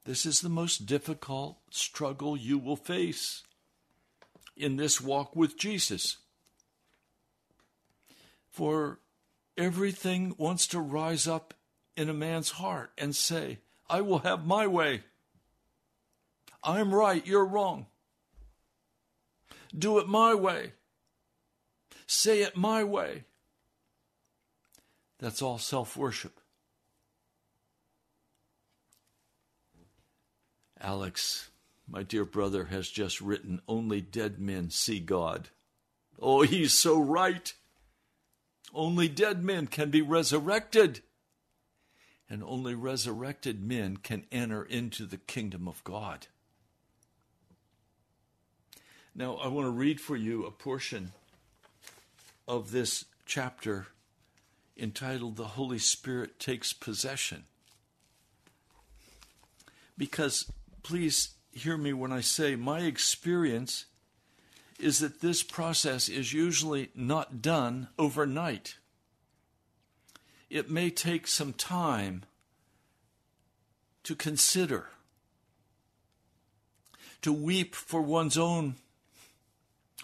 this 0.03 0.25
is 0.25 0.41
the 0.41 0.49
most 0.49 0.85
difficult 0.85 1.57
struggle 1.69 2.37
you 2.37 2.57
will 2.57 2.75
face 2.75 3.43
in 4.55 4.75
this 4.75 4.99
walk 4.99 5.35
with 5.35 5.57
Jesus. 5.57 6.17
For 8.49 8.99
everything 9.57 10.35
wants 10.37 10.67
to 10.67 10.79
rise 10.79 11.27
up 11.27 11.53
in 11.95 12.09
a 12.09 12.13
man's 12.13 12.51
heart 12.51 12.91
and 12.97 13.15
say, 13.15 13.59
I 13.89 14.01
will 14.01 14.19
have 14.19 14.45
my 14.45 14.67
way. 14.67 15.03
I'm 16.67 16.93
right, 16.93 17.25
you're 17.25 17.45
wrong. 17.45 17.85
Do 19.75 19.99
it 19.99 20.07
my 20.07 20.33
way. 20.35 20.73
Say 22.05 22.41
it 22.41 22.57
my 22.57 22.83
way. 22.83 23.23
That's 25.17 25.41
all 25.41 25.57
self 25.57 25.95
worship. 25.95 26.41
Alex, 30.79 31.49
my 31.87 32.03
dear 32.03 32.25
brother, 32.25 32.65
has 32.65 32.89
just 32.89 33.21
written, 33.21 33.61
Only 33.67 34.01
dead 34.01 34.37
men 34.37 34.69
see 34.69 34.99
God. 34.99 35.47
Oh, 36.19 36.41
he's 36.41 36.73
so 36.73 36.99
right. 36.99 37.53
Only 38.73 39.07
dead 39.07 39.41
men 39.41 39.67
can 39.67 39.89
be 39.89 40.01
resurrected. 40.01 40.99
And 42.29 42.43
only 42.43 42.75
resurrected 42.75 43.63
men 43.63 43.97
can 43.97 44.25
enter 44.33 44.63
into 44.63 45.05
the 45.05 45.17
kingdom 45.17 45.65
of 45.65 45.81
God. 45.85 46.27
Now, 49.17 49.37
I 49.37 49.47
want 49.47 49.65
to 49.65 49.71
read 49.71 49.99
for 49.99 50.15
you 50.15 50.45
a 50.45 50.51
portion 50.51 51.11
of 52.47 52.69
this 52.69 53.05
chapter 53.25 53.87
entitled 54.77 55.37
The 55.37 55.45
Holy 55.45 55.79
Spirit 55.79 56.39
Takes 56.39 56.71
Possession. 56.71 57.45
Because, 59.97 60.51
please 60.83 61.31
hear 61.51 61.77
me 61.77 61.93
when 61.93 62.11
I 62.11 62.21
say 62.21 62.55
my 62.55 62.81
experience 62.81 63.85
is 64.79 64.99
that 64.99 65.19
this 65.19 65.41
process 65.41 66.07
is 66.07 66.31
usually 66.31 66.89
not 66.93 67.41
done 67.41 67.87
overnight. 67.97 68.75
It 70.47 70.69
may 70.69 70.91
take 70.91 71.25
some 71.25 71.53
time 71.53 72.23
to 74.03 74.13
consider, 74.13 74.89
to 77.23 77.33
weep 77.33 77.73
for 77.73 78.03
one's 78.03 78.37
own 78.37 78.75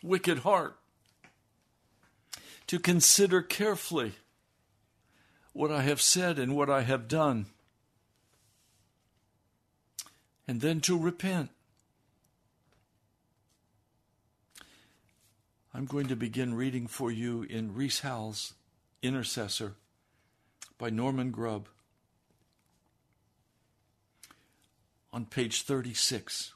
wicked 0.04 0.40
heart, 0.40 0.78
to 2.68 2.78
consider 2.78 3.42
carefully 3.42 4.14
what 5.54 5.72
I 5.72 5.82
have 5.82 6.02
said 6.02 6.38
and 6.38 6.56
what 6.56 6.70
I 6.70 6.82
have 6.82 7.08
done, 7.08 7.48
and 10.48 10.62
then 10.62 10.82
to 10.82 10.98
repent. 10.98 11.50
I'm 15.74 15.86
going 15.86 16.08
to 16.08 16.16
begin 16.16 16.54
reading 16.54 16.86
for 16.86 17.12
you 17.12 17.44
in 17.44 17.74
Rees 17.74 18.02
Howells' 18.02 18.54
Intercessor 19.02 19.74
by 20.78 20.92
Norman 20.92 21.32
Grubb 21.32 21.68
on 25.12 25.26
page 25.26 25.64
36. 25.64 26.53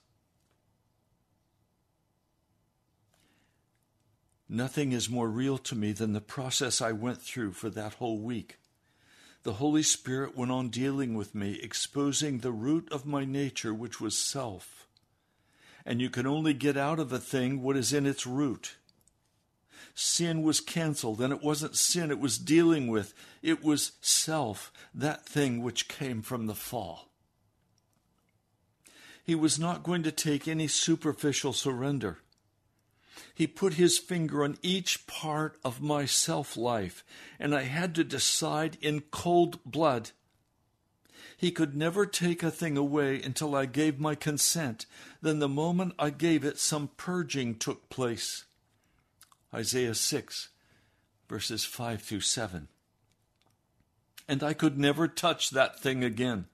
Nothing 4.49 4.91
is 4.91 5.09
more 5.09 5.29
real 5.29 5.57
to 5.59 5.75
me 5.75 5.91
than 5.91 6.13
the 6.13 6.21
process 6.21 6.81
I 6.81 6.91
went 6.91 7.21
through 7.21 7.53
for 7.53 7.69
that 7.71 7.95
whole 7.95 8.19
week. 8.19 8.57
The 9.43 9.53
Holy 9.53 9.83
Spirit 9.83 10.37
went 10.37 10.51
on 10.51 10.69
dealing 10.69 11.15
with 11.15 11.35
me, 11.35 11.59
exposing 11.61 12.39
the 12.39 12.51
root 12.51 12.87
of 12.91 13.05
my 13.05 13.25
nature, 13.25 13.73
which 13.73 13.99
was 13.99 14.17
self. 14.17 14.87
And 15.85 16.01
you 16.01 16.09
can 16.09 16.27
only 16.27 16.53
get 16.53 16.77
out 16.77 16.99
of 16.99 17.13
a 17.13 17.19
thing 17.19 17.61
what 17.61 17.77
is 17.77 17.93
in 17.93 18.05
its 18.05 18.25
root 18.25 18.75
sin 19.97 20.43
was 20.43 20.61
canceled, 20.61 21.19
and 21.19 21.33
it 21.33 21.41
wasn't 21.41 21.75
sin 21.75 22.11
it 22.11 22.19
was 22.19 22.37
dealing 22.37 22.87
with, 22.87 23.15
it 23.41 23.63
was 23.63 23.93
self, 23.99 24.71
that 24.93 25.25
thing 25.25 25.63
which 25.63 25.87
came 25.87 26.21
from 26.21 26.45
the 26.45 26.53
fall. 26.53 27.09
He 29.23 29.33
was 29.33 29.59
not 29.59 29.83
going 29.83 30.03
to 30.03 30.11
take 30.11 30.47
any 30.47 30.67
superficial 30.67 31.51
surrender. 31.51 32.19
He 33.33 33.47
put 33.47 33.73
his 33.73 33.97
finger 33.97 34.43
on 34.43 34.57
each 34.61 35.07
part 35.07 35.57
of 35.63 35.81
my 35.81 36.05
self 36.05 36.57
life, 36.57 37.03
and 37.39 37.55
I 37.55 37.63
had 37.63 37.95
to 37.95 38.03
decide 38.03 38.77
in 38.81 39.01
cold 39.11 39.59
blood. 39.65 40.11
He 41.37 41.51
could 41.51 41.75
never 41.75 42.05
take 42.05 42.41
a 42.41 42.49
thing 42.49 42.77
away 42.77 43.21
until 43.21 43.55
I 43.55 43.65
gave 43.65 43.99
my 43.99 44.15
consent. 44.15 44.87
Then, 45.21 45.39
the 45.39 45.47
moment 45.47 45.93
I 45.99 46.09
gave 46.09 46.43
it, 46.43 46.57
some 46.57 46.89
purging 46.97 47.55
took 47.55 47.89
place. 47.89 48.45
Isaiah 49.53 49.93
6, 49.93 50.49
verses 51.29 51.63
5 51.63 52.01
through 52.01 52.21
7. 52.21 52.67
And 54.27 54.43
I 54.43 54.53
could 54.53 54.77
never 54.77 55.07
touch 55.07 55.51
that 55.51 55.79
thing 55.79 56.03
again. 56.03 56.45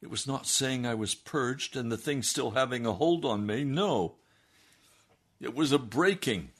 It 0.00 0.10
was 0.10 0.26
not 0.26 0.46
saying 0.46 0.86
I 0.86 0.94
was 0.94 1.14
purged 1.14 1.76
and 1.76 1.90
the 1.90 1.96
thing 1.96 2.22
still 2.22 2.52
having 2.52 2.86
a 2.86 2.92
hold 2.92 3.24
on 3.24 3.46
me. 3.46 3.64
No. 3.64 4.16
It 5.40 5.54
was 5.54 5.72
a 5.72 5.78
breaking. 5.78 6.50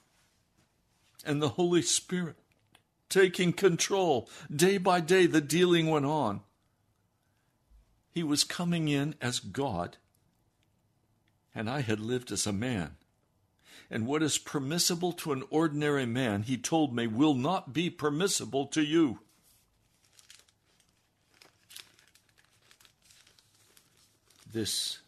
And 1.24 1.42
the 1.42 1.50
Holy 1.50 1.82
Spirit 1.82 2.36
taking 3.08 3.52
control. 3.52 4.28
Day 4.54 4.78
by 4.78 5.00
day, 5.00 5.26
the 5.26 5.40
dealing 5.40 5.88
went 5.88 6.06
on. 6.06 6.40
He 8.10 8.22
was 8.22 8.44
coming 8.44 8.88
in 8.88 9.14
as 9.20 9.38
God, 9.38 9.96
and 11.54 11.70
I 11.70 11.80
had 11.80 12.00
lived 12.00 12.32
as 12.32 12.46
a 12.46 12.52
man 12.52 12.96
and 13.90 14.06
what 14.06 14.22
is 14.22 14.38
permissible 14.38 15.12
to 15.12 15.32
an 15.32 15.42
ordinary 15.50 16.06
man, 16.06 16.42
he 16.42 16.56
told 16.56 16.94
me, 16.94 17.06
will 17.06 17.34
not 17.34 17.72
be 17.72 17.88
permissible 17.88 18.66
to 18.66 18.82
you. 18.82 19.20
This 24.50 24.98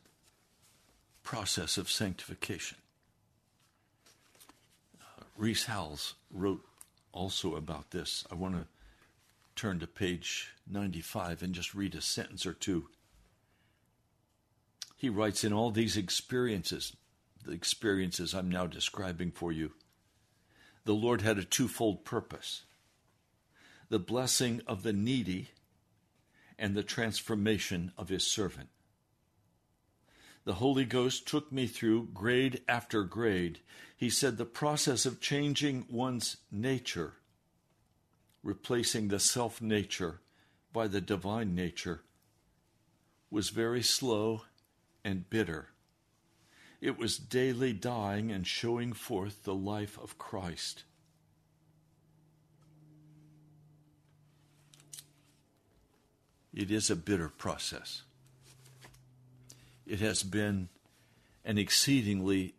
process 1.23 1.77
of 1.77 1.91
sanctification. 1.91 2.79
Uh, 5.40 5.44
Rees 5.44 5.64
Howells 5.64 6.14
wrote 6.31 6.64
also 7.12 7.57
about 7.57 7.90
this. 7.90 8.24
I 8.31 8.35
want 8.35 8.55
to 8.55 8.66
turn 9.57 9.81
to 9.81 9.87
page 9.87 10.53
95 10.70 11.42
and 11.42 11.55
just 11.55 11.74
read 11.74 11.94
a 11.94 12.00
sentence 12.00 12.46
or 12.46 12.53
two. 12.53 12.88
He 14.96 15.09
writes 15.09 15.44
In 15.44 15.53
all 15.53 15.70
these 15.70 15.96
experiences, 15.96 16.96
the 17.44 17.53
experiences 17.53 18.35
I'm 18.35 18.50
now 18.50 18.66
describing 18.66 19.31
for 19.31 19.50
you, 19.50 19.72
the 20.85 20.94
Lord 20.94 21.22
had 21.22 21.38
a 21.38 21.44
twofold 21.44 22.05
purpose 22.05 22.64
the 23.88 23.98
blessing 23.98 24.61
of 24.68 24.85
the 24.85 24.92
needy 24.92 25.48
and 26.57 26.76
the 26.76 26.83
transformation 26.85 27.90
of 27.98 28.09
his 28.09 28.24
servant. 28.24 28.68
The 30.44 30.55
Holy 30.55 30.85
Ghost 30.85 31.26
took 31.26 31.53
me 31.53 31.66
through 31.66 32.09
grade 32.14 32.62
after 32.66 33.05
grade. 33.05 33.61
He 33.96 34.09
said 34.09 34.37
the 34.37 34.46
process 34.46 35.05
of 35.05 35.20
changing 35.20 35.87
one's 35.90 36.38
nature, 36.50 37.14
replacing 38.42 39.09
the 39.09 39.20
self 39.20 39.61
nature 39.61 40.20
by 40.72 40.88
the 40.88 41.00
divine 41.00 41.55
nature, 41.55 42.03
was 43.31 43.50
very 43.50 43.83
slow 43.83 44.42
and 45.05 45.29
bitter. 45.29 45.68
It 46.81 46.96
was 46.96 47.18
daily 47.18 47.74
dying 47.74 48.33
and 48.33 48.46
showing 48.46 48.94
forth 48.94 49.44
the 49.44 49.55
life 49.55 49.98
of 49.98 50.16
Christ. 50.16 50.85
It 56.55 56.70
is 56.70 56.90
a 56.90 56.96
bitter 56.96 57.29
process. 57.29 58.03
It 59.90 59.98
has 59.98 60.22
been 60.22 60.68
an 61.44 61.59
exceedingly 61.59 62.55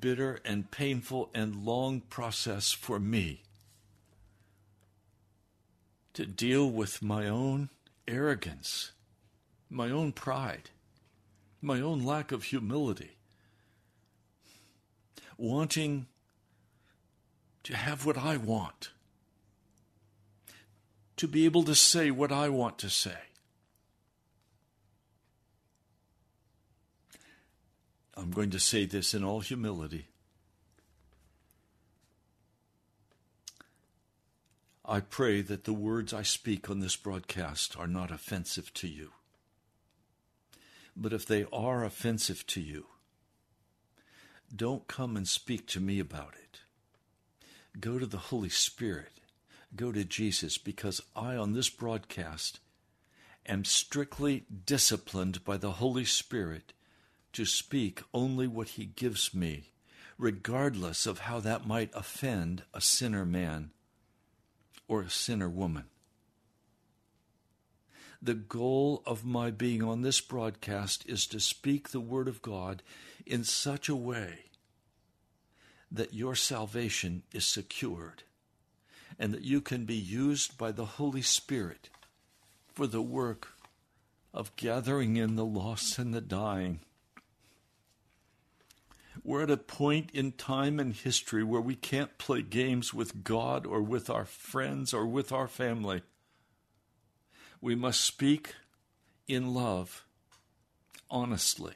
bitter 0.00 0.40
and 0.44 0.68
painful 0.68 1.30
and 1.32 1.64
long 1.64 2.00
process 2.00 2.72
for 2.72 2.98
me 2.98 3.44
to 6.14 6.26
deal 6.26 6.68
with 6.68 7.00
my 7.00 7.28
own 7.28 7.70
arrogance, 8.08 8.90
my 9.70 9.90
own 9.90 10.10
pride, 10.10 10.70
my 11.62 11.80
own 11.80 12.04
lack 12.04 12.32
of 12.32 12.42
humility 12.42 13.12
wanting 15.38 16.08
to 17.62 17.76
have 17.76 18.04
what 18.04 18.18
I 18.18 18.36
want, 18.38 18.90
to 21.16 21.28
be 21.28 21.44
able 21.44 21.62
to 21.62 21.76
say 21.76 22.10
what 22.10 22.32
I 22.32 22.48
want 22.48 22.76
to 22.78 22.90
say. 22.90 23.18
I'm 28.16 28.30
going 28.30 28.50
to 28.50 28.60
say 28.60 28.86
this 28.86 29.12
in 29.12 29.22
all 29.22 29.40
humility. 29.40 30.08
I 34.84 35.00
pray 35.00 35.42
that 35.42 35.64
the 35.64 35.72
words 35.72 36.14
I 36.14 36.22
speak 36.22 36.70
on 36.70 36.80
this 36.80 36.96
broadcast 36.96 37.76
are 37.76 37.88
not 37.88 38.10
offensive 38.10 38.72
to 38.74 38.88
you. 38.88 39.10
But 40.96 41.12
if 41.12 41.26
they 41.26 41.44
are 41.52 41.84
offensive 41.84 42.46
to 42.48 42.60
you, 42.60 42.86
don't 44.54 44.86
come 44.86 45.16
and 45.16 45.26
speak 45.26 45.66
to 45.68 45.80
me 45.80 45.98
about 45.98 46.34
it. 46.40 46.60
Go 47.80 47.98
to 47.98 48.06
the 48.06 48.16
Holy 48.16 48.48
Spirit. 48.48 49.12
Go 49.74 49.92
to 49.92 50.04
Jesus 50.04 50.56
because 50.56 51.02
I, 51.14 51.36
on 51.36 51.52
this 51.52 51.68
broadcast, 51.68 52.60
am 53.44 53.64
strictly 53.64 54.44
disciplined 54.64 55.44
by 55.44 55.56
the 55.56 55.72
Holy 55.72 56.04
Spirit 56.04 56.72
to 57.36 57.44
speak 57.44 58.02
only 58.14 58.46
what 58.46 58.70
He 58.70 58.86
gives 58.86 59.34
me, 59.34 59.72
regardless 60.16 61.04
of 61.04 61.20
how 61.20 61.38
that 61.40 61.66
might 61.66 61.90
offend 61.92 62.62
a 62.72 62.80
sinner 62.80 63.26
man 63.26 63.72
or 64.88 65.02
a 65.02 65.10
sinner 65.10 65.48
woman. 65.50 65.84
The 68.22 68.32
goal 68.32 69.02
of 69.04 69.26
my 69.26 69.50
being 69.50 69.82
on 69.82 70.00
this 70.00 70.22
broadcast 70.22 71.04
is 71.06 71.26
to 71.26 71.38
speak 71.38 71.90
the 71.90 72.00
Word 72.00 72.26
of 72.26 72.40
God 72.40 72.82
in 73.26 73.44
such 73.44 73.90
a 73.90 73.94
way 73.94 74.46
that 75.92 76.14
your 76.14 76.34
salvation 76.34 77.22
is 77.32 77.44
secured 77.44 78.22
and 79.18 79.34
that 79.34 79.44
you 79.44 79.60
can 79.60 79.84
be 79.84 79.94
used 79.94 80.56
by 80.56 80.72
the 80.72 80.86
Holy 80.86 81.20
Spirit 81.22 81.90
for 82.72 82.86
the 82.86 83.02
work 83.02 83.48
of 84.32 84.56
gathering 84.56 85.16
in 85.16 85.36
the 85.36 85.44
lost 85.44 85.98
and 85.98 86.14
the 86.14 86.22
dying. 86.22 86.80
We're 89.26 89.42
at 89.42 89.50
a 89.50 89.56
point 89.56 90.12
in 90.12 90.30
time 90.30 90.78
and 90.78 90.94
history 90.94 91.42
where 91.42 91.60
we 91.60 91.74
can't 91.74 92.16
play 92.16 92.42
games 92.42 92.94
with 92.94 93.24
God 93.24 93.66
or 93.66 93.82
with 93.82 94.08
our 94.08 94.24
friends 94.24 94.94
or 94.94 95.04
with 95.04 95.32
our 95.32 95.48
family. 95.48 96.02
We 97.60 97.74
must 97.74 98.02
speak 98.02 98.54
in 99.26 99.52
love, 99.52 100.04
honestly. 101.10 101.74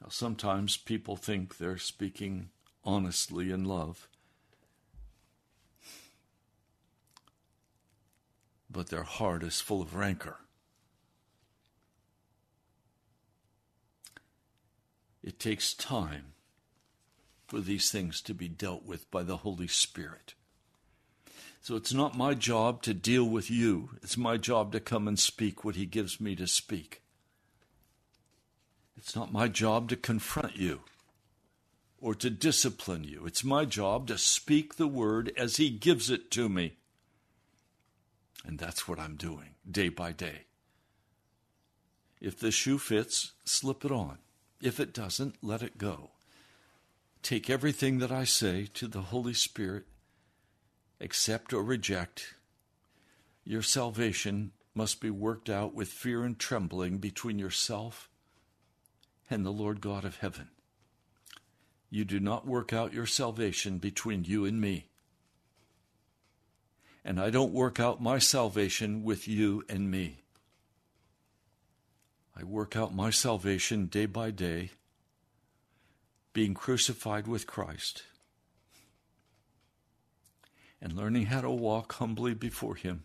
Now, 0.00 0.08
sometimes 0.10 0.76
people 0.76 1.14
think 1.14 1.58
they're 1.58 1.78
speaking 1.78 2.48
honestly 2.84 3.52
in 3.52 3.64
love, 3.66 4.08
but 8.68 8.88
their 8.88 9.04
heart 9.04 9.44
is 9.44 9.60
full 9.60 9.80
of 9.80 9.94
rancor. 9.94 10.38
It 15.28 15.38
takes 15.38 15.74
time 15.74 16.32
for 17.48 17.60
these 17.60 17.90
things 17.90 18.22
to 18.22 18.32
be 18.32 18.48
dealt 18.48 18.86
with 18.86 19.10
by 19.10 19.22
the 19.22 19.36
Holy 19.36 19.66
Spirit. 19.68 20.32
So 21.60 21.76
it's 21.76 21.92
not 21.92 22.16
my 22.16 22.32
job 22.32 22.80
to 22.84 22.94
deal 22.94 23.24
with 23.24 23.50
you. 23.50 23.90
It's 24.02 24.16
my 24.16 24.38
job 24.38 24.72
to 24.72 24.80
come 24.80 25.06
and 25.06 25.18
speak 25.18 25.62
what 25.62 25.76
He 25.76 25.84
gives 25.84 26.18
me 26.18 26.34
to 26.36 26.46
speak. 26.46 27.02
It's 28.96 29.14
not 29.14 29.30
my 29.30 29.48
job 29.48 29.90
to 29.90 29.96
confront 29.96 30.56
you 30.56 30.80
or 32.00 32.14
to 32.14 32.30
discipline 32.30 33.04
you. 33.04 33.26
It's 33.26 33.44
my 33.44 33.66
job 33.66 34.06
to 34.06 34.16
speak 34.16 34.76
the 34.76 34.88
word 34.88 35.30
as 35.36 35.58
He 35.58 35.68
gives 35.68 36.08
it 36.08 36.30
to 36.30 36.48
me. 36.48 36.72
And 38.46 38.58
that's 38.58 38.88
what 38.88 38.98
I'm 38.98 39.16
doing 39.16 39.56
day 39.70 39.90
by 39.90 40.12
day. 40.12 40.44
If 42.18 42.40
the 42.40 42.50
shoe 42.50 42.78
fits, 42.78 43.32
slip 43.44 43.84
it 43.84 43.92
on. 43.92 44.20
If 44.60 44.80
it 44.80 44.92
doesn't, 44.92 45.36
let 45.42 45.62
it 45.62 45.78
go. 45.78 46.10
Take 47.22 47.50
everything 47.50 47.98
that 47.98 48.12
I 48.12 48.24
say 48.24 48.68
to 48.74 48.88
the 48.88 49.02
Holy 49.02 49.34
Spirit, 49.34 49.84
accept 51.00 51.52
or 51.52 51.62
reject. 51.62 52.34
Your 53.44 53.62
salvation 53.62 54.52
must 54.74 55.00
be 55.00 55.10
worked 55.10 55.48
out 55.50 55.74
with 55.74 55.88
fear 55.88 56.24
and 56.24 56.38
trembling 56.38 56.98
between 56.98 57.38
yourself 57.38 58.08
and 59.30 59.44
the 59.44 59.50
Lord 59.50 59.80
God 59.80 60.04
of 60.04 60.16
heaven. 60.16 60.48
You 61.90 62.04
do 62.04 62.20
not 62.20 62.46
work 62.46 62.72
out 62.72 62.92
your 62.92 63.06
salvation 63.06 63.78
between 63.78 64.24
you 64.24 64.44
and 64.44 64.60
me. 64.60 64.88
And 67.04 67.20
I 67.20 67.30
don't 67.30 67.52
work 67.52 67.80
out 67.80 68.02
my 68.02 68.18
salvation 68.18 69.02
with 69.02 69.26
you 69.26 69.64
and 69.68 69.90
me. 69.90 70.24
I 72.38 72.44
work 72.44 72.76
out 72.76 72.94
my 72.94 73.10
salvation 73.10 73.86
day 73.86 74.06
by 74.06 74.30
day, 74.30 74.70
being 76.32 76.54
crucified 76.54 77.26
with 77.26 77.48
Christ 77.48 78.04
and 80.80 80.92
learning 80.92 81.26
how 81.26 81.40
to 81.40 81.50
walk 81.50 81.94
humbly 81.94 82.34
before 82.34 82.76
Him 82.76 83.02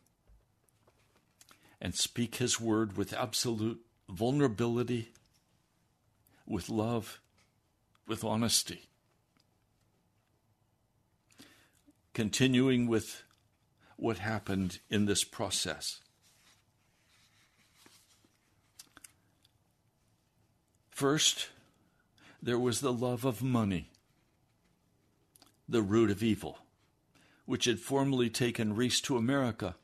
and 1.81 1.95
speak 1.95 2.35
His 2.35 2.61
word 2.61 2.95
with 2.95 3.11
absolute 3.11 3.81
vulnerability, 4.07 5.09
with 6.45 6.69
love, 6.69 7.19
with 8.07 8.23
honesty. 8.23 8.83
Continuing 12.13 12.85
with 12.85 13.23
what 13.97 14.19
happened 14.19 14.77
in 14.91 15.05
this 15.05 15.23
process. 15.23 16.02
First, 20.93 21.49
there 22.39 22.60
was 22.60 22.79
the 22.79 22.93
love 22.93 23.25
of 23.25 23.41
money, 23.41 23.89
the 25.67 25.82
root 25.82 26.12
of 26.12 26.21
evil, 26.21 26.60
which 27.47 27.65
had 27.65 27.79
formerly 27.79 28.29
taken 28.29 28.75
Rees 28.75 29.01
to 29.01 29.17
America. 29.17 29.75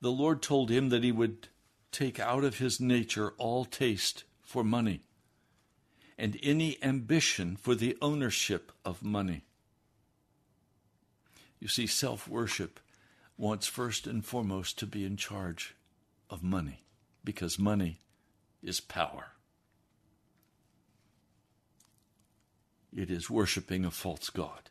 The 0.00 0.10
Lord 0.10 0.42
told 0.42 0.70
him 0.70 0.88
that 0.88 1.04
he 1.04 1.12
would 1.12 1.46
take 1.92 2.18
out 2.18 2.42
of 2.42 2.58
his 2.58 2.80
nature 2.80 3.32
all 3.38 3.64
taste 3.64 4.24
for 4.42 4.64
money 4.64 5.02
and 6.18 6.36
any 6.42 6.82
ambition 6.82 7.54
for 7.54 7.76
the 7.76 7.96
ownership 8.02 8.72
of 8.84 9.04
money. 9.04 9.44
You 11.60 11.68
see, 11.68 11.86
self 11.86 12.26
worship 12.26 12.80
wants 13.38 13.68
first 13.68 14.08
and 14.08 14.24
foremost 14.24 14.80
to 14.80 14.86
be 14.86 15.04
in 15.04 15.16
charge 15.16 15.76
of 16.28 16.42
money 16.42 16.82
because 17.22 17.56
money 17.56 18.00
is 18.64 18.80
power. 18.80 19.33
It 22.94 23.10
is 23.10 23.28
worshiping 23.28 23.84
a 23.84 23.90
false 23.90 24.30
God. 24.30 24.70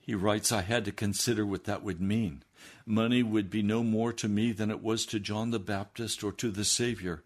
He 0.00 0.14
writes, 0.14 0.52
I 0.52 0.62
had 0.62 0.84
to 0.86 0.92
consider 0.92 1.46
what 1.46 1.64
that 1.64 1.82
would 1.82 2.00
mean. 2.00 2.42
Money 2.86 3.22
would 3.22 3.50
be 3.50 3.62
no 3.62 3.82
more 3.82 4.12
to 4.14 4.28
me 4.28 4.52
than 4.52 4.70
it 4.70 4.82
was 4.82 5.06
to 5.06 5.20
John 5.20 5.50
the 5.50 5.58
Baptist 5.58 6.22
or 6.24 6.32
to 6.32 6.50
the 6.50 6.64
Savior. 6.64 7.22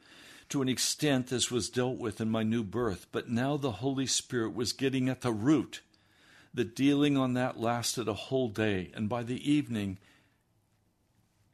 To 0.50 0.62
an 0.62 0.68
extent, 0.68 1.26
this 1.26 1.50
was 1.50 1.68
dealt 1.68 1.98
with 1.98 2.20
in 2.20 2.30
my 2.30 2.42
new 2.42 2.62
birth, 2.62 3.06
but 3.12 3.28
now 3.28 3.56
the 3.56 3.72
Holy 3.72 4.06
Spirit 4.06 4.54
was 4.54 4.72
getting 4.72 5.08
at 5.08 5.20
the 5.20 5.32
root. 5.32 5.82
The 6.54 6.64
dealing 6.64 7.16
on 7.16 7.34
that 7.34 7.60
lasted 7.60 8.08
a 8.08 8.14
whole 8.14 8.48
day, 8.48 8.90
and 8.94 9.08
by 9.08 9.22
the 9.22 9.50
evening, 9.50 9.98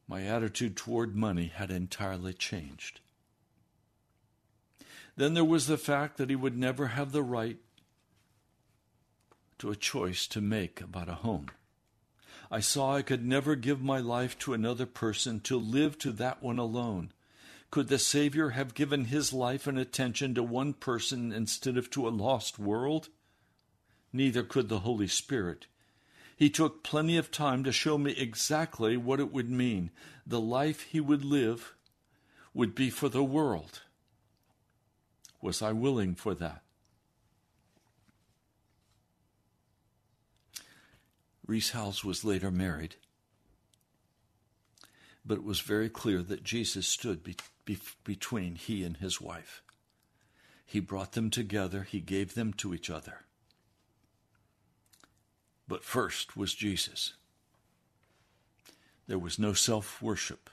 my 0.07 0.23
attitude 0.23 0.77
toward 0.77 1.17
money 1.17 1.51
had 1.55 1.71
entirely 1.71 2.35
changed. 2.35 3.01
Then 5.17 5.35
there 5.35 5.45
was 5.45 5.67
the 5.67 5.79
fact 5.79 6.17
that 6.17 6.31
he 6.31 6.37
would 6.37 6.57
never 6.57 6.89
have 6.89 7.13
the 7.13 7.23
right 7.23 7.59
to 9.59 9.71
a 9.71 9.77
choice 9.77 10.27
to 10.29 10.41
make 10.41 10.81
about 10.81 11.09
a 11.09 11.15
home. 11.15 11.47
I 12.51 12.61
saw 12.61 12.97
I 12.97 13.03
could 13.03 13.25
never 13.25 13.55
give 13.55 13.81
my 13.81 13.99
life 13.99 14.39
to 14.41 14.53
another 14.53 14.87
person 14.87 15.41
to 15.41 15.59
live 15.59 15.99
to 15.99 16.13
that 16.13 16.43
one 16.43 16.59
alone. 16.59 17.13
Could 17.71 17.89
the 17.89 17.99
Savior 17.99 18.51
have 18.51 18.75
given 18.75 19.07
his 19.07 19.33
life 19.33 19.67
and 19.67 19.79
attention 19.79 20.35
to 20.35 20.43
one 20.43 20.75
person 20.75 21.33
instead 21.33 21.77
of 21.77 21.91
to 21.91 22.07
a 22.07 22.11
lost 22.11 22.59
world? 22.59 23.09
Neither 24.13 24.43
could 24.43 24.69
the 24.69 24.81
Holy 24.81 25.09
Spirit. 25.09 25.67
He 26.37 26.51
took 26.51 26.83
plenty 26.83 27.17
of 27.17 27.31
time 27.31 27.65
to 27.65 27.73
show 27.73 27.99
me 27.99 28.13
exactly 28.13 28.97
what 28.97 29.21
it 29.21 29.33
would 29.33 29.51
mean. 29.51 29.91
The 30.27 30.41
life 30.41 30.83
he 30.83 31.01
would 31.01 31.25
live 31.25 31.75
would 32.53 32.75
be 32.75 32.91
for 32.91 33.09
the 33.09 33.25
world. 33.25 33.83
Was 35.45 35.61
I 35.61 35.73
willing 35.73 36.15
for 36.15 36.35
that? 36.37 36.63
Rees 41.47 41.73
Howells 41.73 42.03
was 42.03 42.25
later 42.25 42.51
married, 42.51 42.97
but 45.23 45.35
it 45.35 45.45
was 45.45 45.61
very 45.61 45.91
clear 45.91 46.23
that 46.23 46.45
Jesus 46.45 46.87
stood 46.87 47.23
be, 47.23 47.37
be, 47.67 47.79
between 48.05 48.55
he 48.55 48.85
and 48.85 48.97
his 48.97 49.21
wife. 49.21 49.63
He 50.65 50.81
brought 50.81 51.13
them 51.13 51.29
together, 51.29 51.83
he 51.83 52.01
gave 52.01 52.33
them 52.33 52.55
to 52.55 52.73
each 52.73 52.89
other. 52.89 53.27
But 55.69 55.85
first 55.85 56.39
was 56.39 56.55
Jesus. 56.55 57.13
There 59.07 59.19
was 59.19 59.39
no 59.39 59.53
self 59.53 60.01
worship 60.01 60.49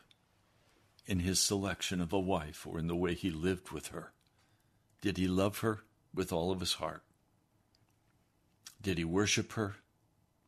in 1.06 1.22
his 1.22 1.40
selection 1.40 2.02
of 2.02 2.12
a 2.12 2.20
wife 2.20 2.68
or 2.68 2.78
in 2.78 2.88
the 2.88 2.96
way 2.98 3.14
he 3.14 3.32
lived 3.32 3.72
with 3.72 3.88
her. 3.88 4.12
Did 5.02 5.18
he 5.18 5.28
love 5.28 5.60
her 5.60 5.82
with 6.14 6.32
all 6.32 6.52
of 6.52 6.60
his 6.60 6.74
heart? 6.74 7.04
Did 8.82 8.98
he 8.98 9.04
worship 9.04 9.54
her? 9.54 9.76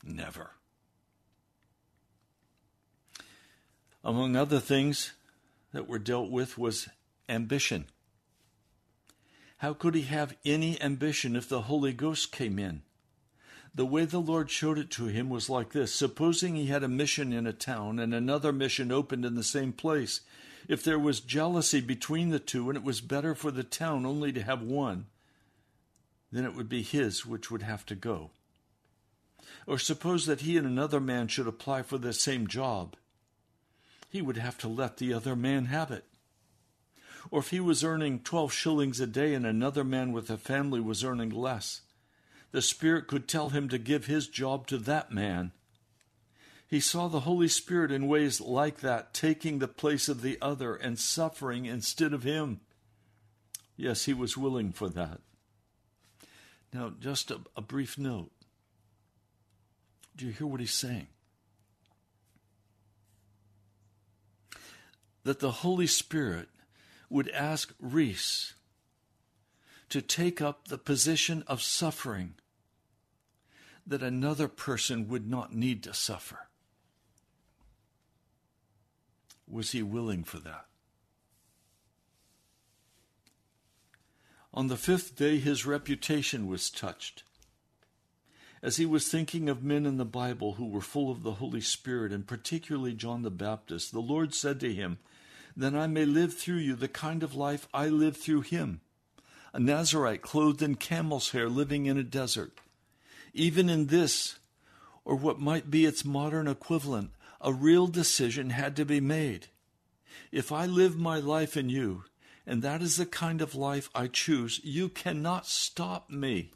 Never. 0.03 0.51
Among 4.03 4.35
other 4.35 4.59
things 4.59 5.13
that 5.71 5.87
were 5.87 5.99
dealt 5.99 6.29
with 6.29 6.57
was 6.57 6.89
ambition. 7.29 7.85
How 9.57 9.73
could 9.73 9.95
he 9.95 10.01
have 10.03 10.35
any 10.43 10.79
ambition 10.81 11.35
if 11.35 11.47
the 11.47 11.61
Holy 11.61 11.93
Ghost 11.93 12.31
came 12.31 12.59
in? 12.59 12.81
The 13.73 13.85
way 13.85 14.05
the 14.05 14.19
Lord 14.19 14.51
showed 14.51 14.77
it 14.77 14.91
to 14.91 15.05
him 15.05 15.29
was 15.29 15.49
like 15.49 15.71
this 15.71 15.93
Supposing 15.93 16.55
he 16.55 16.67
had 16.67 16.83
a 16.83 16.87
mission 16.87 17.33
in 17.33 17.47
a 17.47 17.53
town 17.53 17.97
and 17.97 18.13
another 18.13 18.51
mission 18.51 18.91
opened 18.91 19.25
in 19.25 19.35
the 19.35 19.43
same 19.43 19.71
place, 19.71 20.21
if 20.67 20.83
there 20.83 20.99
was 20.99 21.19
jealousy 21.19 21.81
between 21.81 22.29
the 22.29 22.39
two 22.39 22.69
and 22.69 22.77
it 22.77 22.83
was 22.83 23.01
better 23.01 23.35
for 23.35 23.51
the 23.51 23.63
town 23.63 24.05
only 24.05 24.31
to 24.31 24.41
have 24.43 24.61
one, 24.61 25.07
then 26.31 26.45
it 26.45 26.55
would 26.55 26.69
be 26.69 26.81
his 26.81 27.25
which 27.25 27.51
would 27.51 27.61
have 27.61 27.85
to 27.85 27.95
go. 27.95 28.31
Or 29.67 29.77
suppose 29.77 30.25
that 30.25 30.41
he 30.41 30.57
and 30.57 30.65
another 30.65 30.99
man 30.99 31.27
should 31.27 31.47
apply 31.47 31.83
for 31.83 31.97
the 31.97 32.13
same 32.13 32.47
job. 32.47 32.95
He 34.09 34.21
would 34.21 34.37
have 34.37 34.57
to 34.59 34.67
let 34.67 34.97
the 34.97 35.13
other 35.13 35.35
man 35.35 35.65
have 35.65 35.91
it. 35.91 36.05
Or 37.31 37.39
if 37.39 37.49
he 37.49 37.59
was 37.59 37.83
earning 37.83 38.19
12 38.19 38.51
shillings 38.51 38.99
a 38.99 39.07
day 39.07 39.33
and 39.33 39.45
another 39.45 39.83
man 39.83 40.11
with 40.11 40.29
a 40.29 40.37
family 40.37 40.79
was 40.79 41.03
earning 41.03 41.29
less, 41.29 41.81
the 42.51 42.61
Spirit 42.61 43.07
could 43.07 43.27
tell 43.27 43.49
him 43.49 43.69
to 43.69 43.77
give 43.77 44.05
his 44.05 44.27
job 44.27 44.67
to 44.67 44.77
that 44.77 45.11
man. 45.11 45.51
He 46.73 46.79
saw 46.79 47.07
the 47.07 47.19
Holy 47.19 47.49
Spirit 47.49 47.91
in 47.91 48.07
ways 48.07 48.41
like 48.41 48.79
that, 48.79 49.13
taking 49.13 49.59
the 49.59 49.67
place 49.67 50.09
of 50.09 50.23
the 50.23 50.39
other 50.41 50.73
and 50.73 50.97
suffering 50.97 51.67
instead 51.67 52.13
of 52.13 52.23
him. 52.23 52.61
Yes, 53.77 54.05
he 54.05 54.13
was 54.15 54.35
willing 54.35 54.71
for 54.71 54.89
that. 54.89 55.19
Now, 56.73 56.91
just 56.99 57.29
a, 57.29 57.41
a 57.55 57.61
brief 57.61 57.99
note. 57.99 58.31
Do 60.15 60.25
you 60.25 60.31
hear 60.31 60.47
what 60.47 60.61
he's 60.61 60.73
saying? 60.73 61.09
That 65.25 65.41
the 65.41 65.51
Holy 65.51 65.85
Spirit 65.85 66.49
would 67.07 67.29
ask 67.29 67.71
Rees 67.79 68.55
to 69.89 70.01
take 70.01 70.41
up 70.41 70.69
the 70.69 70.79
position 70.79 71.43
of 71.45 71.61
suffering 71.61 72.33
that 73.85 74.01
another 74.01 74.47
person 74.47 75.07
would 75.07 75.29
not 75.29 75.53
need 75.53 75.83
to 75.83 75.93
suffer. 75.93 76.47
Was 79.47 79.71
he 79.71 79.83
willing 79.83 80.23
for 80.23 80.39
that? 80.39 80.65
On 84.53 84.67
the 84.67 84.77
fifth 84.77 85.15
day, 85.15 85.39
his 85.39 85.65
reputation 85.65 86.47
was 86.47 86.69
touched. 86.69 87.23
As 88.61 88.77
he 88.77 88.85
was 88.85 89.07
thinking 89.07 89.49
of 89.49 89.63
men 89.63 89.85
in 89.85 89.97
the 89.97 90.05
Bible 90.05 90.53
who 90.53 90.67
were 90.67 90.79
full 90.79 91.11
of 91.11 91.23
the 91.23 91.33
Holy 91.33 91.59
Spirit, 91.59 92.13
and 92.13 92.25
particularly 92.25 92.93
John 92.93 93.23
the 93.23 93.31
Baptist, 93.31 93.91
the 93.91 93.99
Lord 93.99 94.33
said 94.33 94.59
to 94.59 94.73
him, 94.73 94.99
Then 95.57 95.75
I 95.75 95.87
may 95.87 96.05
live 96.05 96.35
through 96.35 96.57
you 96.57 96.75
the 96.75 96.87
kind 96.87 97.23
of 97.23 97.35
life 97.35 97.67
I 97.73 97.87
lived 97.87 98.17
through 98.17 98.41
him, 98.41 98.81
a 99.53 99.59
Nazarite 99.59 100.21
clothed 100.21 100.61
in 100.61 100.75
camel's 100.75 101.31
hair, 101.31 101.49
living 101.49 101.87
in 101.87 101.97
a 101.97 102.03
desert. 102.03 102.53
Even 103.33 103.69
in 103.69 103.87
this, 103.87 104.37
or 105.03 105.15
what 105.15 105.39
might 105.39 105.71
be 105.71 105.85
its 105.85 106.05
modern 106.05 106.47
equivalent, 106.47 107.09
a 107.43 107.53
real 107.53 107.87
decision 107.87 108.51
had 108.51 108.75
to 108.77 108.85
be 108.85 109.01
made. 109.01 109.47
If 110.31 110.51
I 110.51 110.65
live 110.65 110.97
my 110.97 111.19
life 111.19 111.57
in 111.57 111.69
you, 111.69 112.05
and 112.47 112.61
that 112.61 112.81
is 112.81 112.97
the 112.97 113.05
kind 113.05 113.41
of 113.41 113.53
life 113.53 113.89
I 113.93 114.07
choose, 114.07 114.61
you 114.63 114.89
cannot 114.89 115.45
stop 115.45 116.09
me. 116.09 116.51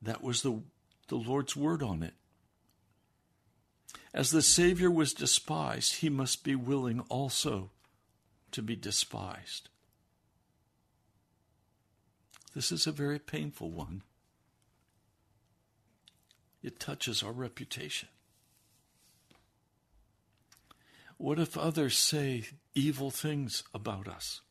That 0.00 0.22
was 0.22 0.42
the, 0.42 0.62
the 1.08 1.16
Lord's 1.16 1.56
word 1.56 1.82
on 1.82 2.02
it. 2.02 2.14
As 4.14 4.30
the 4.30 4.42
Savior 4.42 4.90
was 4.90 5.12
despised, 5.12 5.96
he 5.96 6.08
must 6.08 6.44
be 6.44 6.54
willing 6.54 7.00
also 7.08 7.70
to 8.52 8.62
be 8.62 8.76
despised. 8.76 9.68
This 12.54 12.72
is 12.72 12.86
a 12.86 12.92
very 12.92 13.18
painful 13.18 13.70
one. 13.70 14.02
It 16.62 16.80
touches 16.80 17.22
our 17.22 17.32
reputation. 17.32 18.08
What 21.18 21.38
if 21.38 21.56
others 21.56 21.96
say 21.96 22.44
evil 22.74 23.10
things 23.10 23.62
about 23.72 24.06
us? 24.06 24.42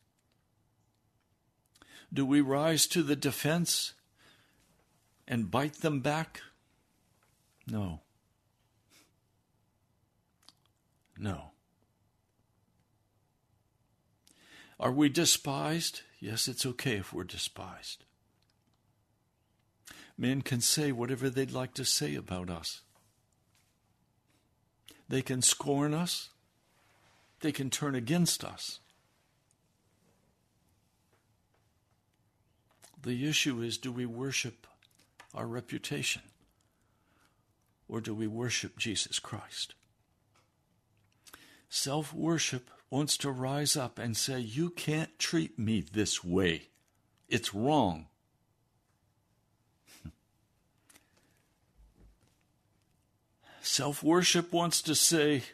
Do 2.12 2.24
we 2.24 2.40
rise 2.40 2.86
to 2.88 3.02
the 3.02 3.16
defense 3.16 3.94
and 5.28 5.50
bite 5.50 5.80
them 5.80 6.00
back? 6.00 6.40
No. 7.66 8.00
No. 11.18 11.52
Are 14.78 14.92
we 14.92 15.08
despised? 15.08 16.02
Yes, 16.20 16.48
it's 16.48 16.66
okay 16.66 16.96
if 16.96 17.12
we're 17.12 17.24
despised. 17.24 18.04
Men 20.18 20.42
can 20.42 20.60
say 20.60 20.92
whatever 20.92 21.28
they'd 21.28 21.50
like 21.50 21.74
to 21.74 21.84
say 21.84 22.14
about 22.14 22.50
us. 22.50 22.82
They 25.08 25.22
can 25.22 25.42
scorn 25.42 25.94
us. 25.94 26.30
They 27.46 27.52
can 27.52 27.70
turn 27.70 27.94
against 27.94 28.42
us. 28.42 28.80
The 33.00 33.28
issue 33.28 33.62
is 33.62 33.78
do 33.78 33.92
we 33.92 34.04
worship 34.04 34.66
our 35.32 35.46
reputation 35.46 36.22
or 37.86 38.00
do 38.00 38.16
we 38.16 38.26
worship 38.26 38.76
Jesus 38.78 39.20
Christ? 39.20 39.74
Self 41.68 42.12
worship 42.12 42.68
wants 42.90 43.16
to 43.18 43.30
rise 43.30 43.76
up 43.76 44.00
and 44.00 44.16
say, 44.16 44.40
You 44.40 44.70
can't 44.70 45.16
treat 45.16 45.56
me 45.56 45.84
this 45.92 46.24
way. 46.24 46.70
It's 47.28 47.54
wrong. 47.54 48.06
Self 53.62 54.02
worship 54.02 54.52
wants 54.52 54.82
to 54.82 54.96
say, 54.96 55.44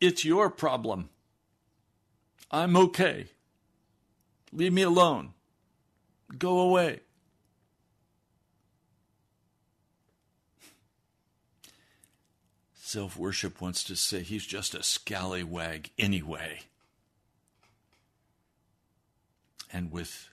It's 0.00 0.24
your 0.24 0.50
problem. 0.50 1.08
I'm 2.50 2.76
okay. 2.76 3.26
Leave 4.52 4.72
me 4.72 4.82
alone. 4.82 5.34
Go 6.36 6.60
away. 6.60 7.00
Self 12.74 13.16
worship 13.16 13.60
wants 13.60 13.84
to 13.84 13.94
say 13.94 14.22
he's 14.22 14.44
just 14.44 14.74
a 14.74 14.82
scallywag 14.82 15.90
anyway. 15.96 16.62
And 19.72 19.92
with 19.92 20.28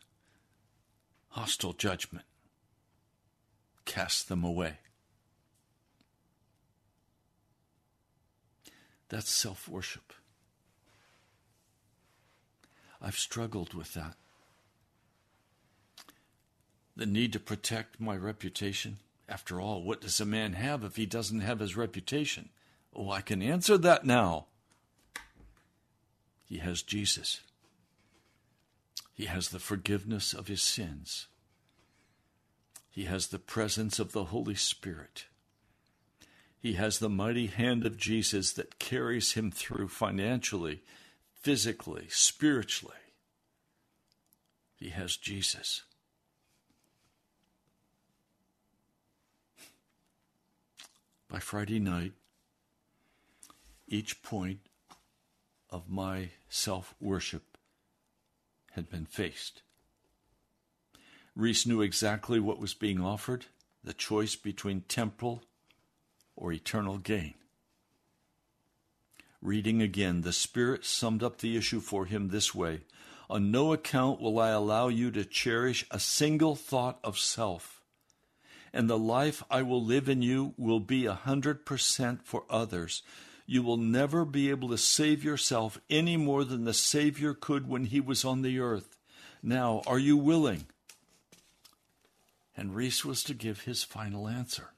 hostile 1.30 1.74
judgment, 1.74 2.26
cast 3.86 4.28
them 4.28 4.44
away. 4.44 4.80
That's 9.10 9.30
self 9.30 9.70
worship. 9.70 10.12
I've 13.02 13.18
struggled 13.18 13.74
with 13.74 13.94
that. 13.94 14.16
The 16.96 17.06
need 17.06 17.34
to 17.34 17.40
protect 17.40 18.00
my 18.00 18.16
reputation. 18.16 18.98
After 19.30 19.62
all, 19.62 19.84
what 19.84 20.02
does 20.02 20.20
a 20.20 20.26
man 20.26 20.54
have 20.54 20.84
if 20.84 20.96
he 20.96 21.06
doesn't 21.06 21.42
have 21.42 21.60
his 21.60 21.78
reputation? 21.78 22.50
Oh, 22.96 23.12
I 23.12 23.22
can 23.22 23.42
answer 23.42 23.78
that 23.78 24.06
now. 24.06 24.46
He 26.46 26.58
has 26.58 26.82
Jesus. 26.82 27.42
He 29.14 29.26
has 29.26 29.50
the 29.50 29.60
forgiveness 29.60 30.34
of 30.34 30.48
his 30.48 30.62
sins. 30.62 31.28
He 32.90 33.04
has 33.04 33.28
the 33.28 33.40
presence 33.40 34.00
of 34.00 34.12
the 34.12 34.26
Holy 34.26 34.56
Spirit. 34.56 35.26
He 36.60 36.74
has 36.74 37.00
the 37.00 37.10
mighty 37.10 37.48
hand 37.48 37.86
of 37.86 37.98
Jesus 37.98 38.52
that 38.54 38.80
carries 38.80 39.34
him 39.34 39.52
through 39.52 39.90
financially, 39.90 40.82
physically, 41.48 42.08
spiritually. 42.10 42.98
He 44.76 44.90
has 44.90 45.16
Jesus. 45.16 45.84
By 51.30 51.40
Friday 51.40 51.80
night, 51.80 52.12
each 53.88 54.22
point 54.22 54.60
of 55.70 55.90
my 55.90 56.32
self 56.50 56.94
worship 57.00 57.58
had 58.72 58.90
been 58.90 59.06
faced. 59.06 59.62
Rees 61.34 61.66
knew 61.66 61.80
exactly 61.80 62.42
what 62.42 62.60
was 62.60 62.74
being 62.74 63.00
offered 63.00 63.46
the 63.86 63.94
choice 63.94 64.36
between 64.36 64.82
temporal 64.82 65.44
or 66.36 66.52
eternal 66.52 66.98
gain. 66.98 67.36
Reading 69.48 69.82
again, 69.82 70.24
the 70.24 70.34
Spirit 70.34 70.84
summed 70.84 71.24
up 71.24 71.38
the 71.38 71.56
issue 71.56 71.80
for 71.80 72.04
him 72.04 72.28
this 72.28 72.54
way 72.54 72.82
On 73.30 73.50
no 73.50 73.72
account 73.72 74.20
will 74.20 74.40
I 74.40 74.50
allow 74.50 74.90
you 74.90 75.10
to 75.12 75.24
cherish 75.24 75.86
a 75.90 76.02
single 76.02 76.54
thought 76.54 77.00
of 77.02 77.18
self, 77.18 77.82
and 78.74 78.90
the 78.90 78.98
life 78.98 79.42
I 79.50 79.62
will 79.62 79.82
live 79.82 80.10
in 80.10 80.22
you 80.22 80.54
will 80.58 80.82
be 80.82 81.06
a 81.06 81.14
hundred 81.14 81.66
percent 81.66 82.26
for 82.26 82.44
others. 82.50 83.04
You 83.46 83.64
will 83.64 83.78
never 83.78 84.26
be 84.26 84.50
able 84.50 84.68
to 84.68 84.78
save 84.78 85.24
yourself 85.24 85.80
any 85.90 86.18
more 86.18 86.44
than 86.44 86.66
the 86.66 86.74
Savior 86.74 87.34
could 87.34 87.70
when 87.70 87.86
he 87.86 88.02
was 88.02 88.26
on 88.26 88.42
the 88.42 88.60
earth. 88.60 88.98
Now, 89.42 89.82
are 89.88 89.98
you 89.98 90.18
willing? 90.18 90.68
And 92.58 92.76
Rees 92.76 93.06
was 93.06 93.24
to 93.24 93.34
give 93.34 93.62
his 93.62 93.86
final 93.86 94.28
answer. 94.28 94.72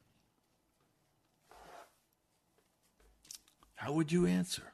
How 3.79 3.93
would 3.93 4.11
you 4.11 4.25
answer? 4.25 4.73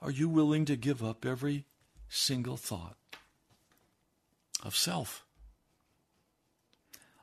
Are 0.00 0.12
you 0.12 0.28
willing 0.28 0.64
to 0.66 0.76
give 0.76 1.02
up 1.02 1.26
every 1.26 1.64
single 2.08 2.56
thought 2.56 2.94
of 4.62 4.76
self, 4.76 5.24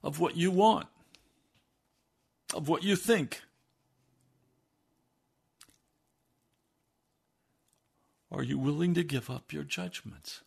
of 0.03 0.19
what 0.19 0.36
you 0.36 0.51
want, 0.51 0.88
of 2.53 2.67
what 2.67 2.84
you 2.84 2.97
think? 2.97 3.41
Are 8.30 8.43
you 8.43 8.57
willing 8.57 8.93
to 8.95 9.03
give 9.03 9.30
up 9.30 9.53
your 9.53 9.63
judgments? 9.63 10.41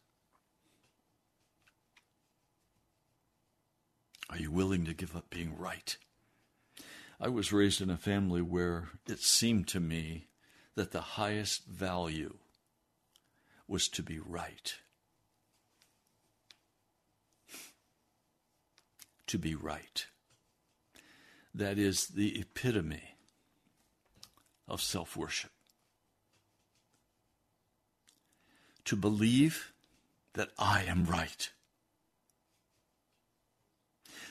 Are 4.28 4.36
you 4.36 4.50
willing 4.50 4.84
to 4.84 4.92
give 4.92 5.16
up 5.16 5.30
being 5.30 5.56
right? 5.56 5.96
I 7.24 7.28
was 7.28 7.54
raised 7.54 7.80
in 7.80 7.88
a 7.88 7.96
family 7.96 8.42
where 8.42 8.90
it 9.08 9.20
seemed 9.20 9.66
to 9.68 9.80
me 9.80 10.26
that 10.74 10.90
the 10.90 11.00
highest 11.00 11.64
value 11.64 12.34
was 13.66 13.88
to 13.88 14.02
be 14.02 14.18
right. 14.18 14.74
To 19.26 19.38
be 19.38 19.54
right. 19.54 20.04
That 21.54 21.78
is 21.78 22.08
the 22.08 22.38
epitome 22.38 23.16
of 24.68 24.82
self 24.82 25.16
worship. 25.16 25.52
To 28.84 28.96
believe 28.96 29.72
that 30.34 30.50
I 30.58 30.82
am 30.82 31.06
right 31.06 31.48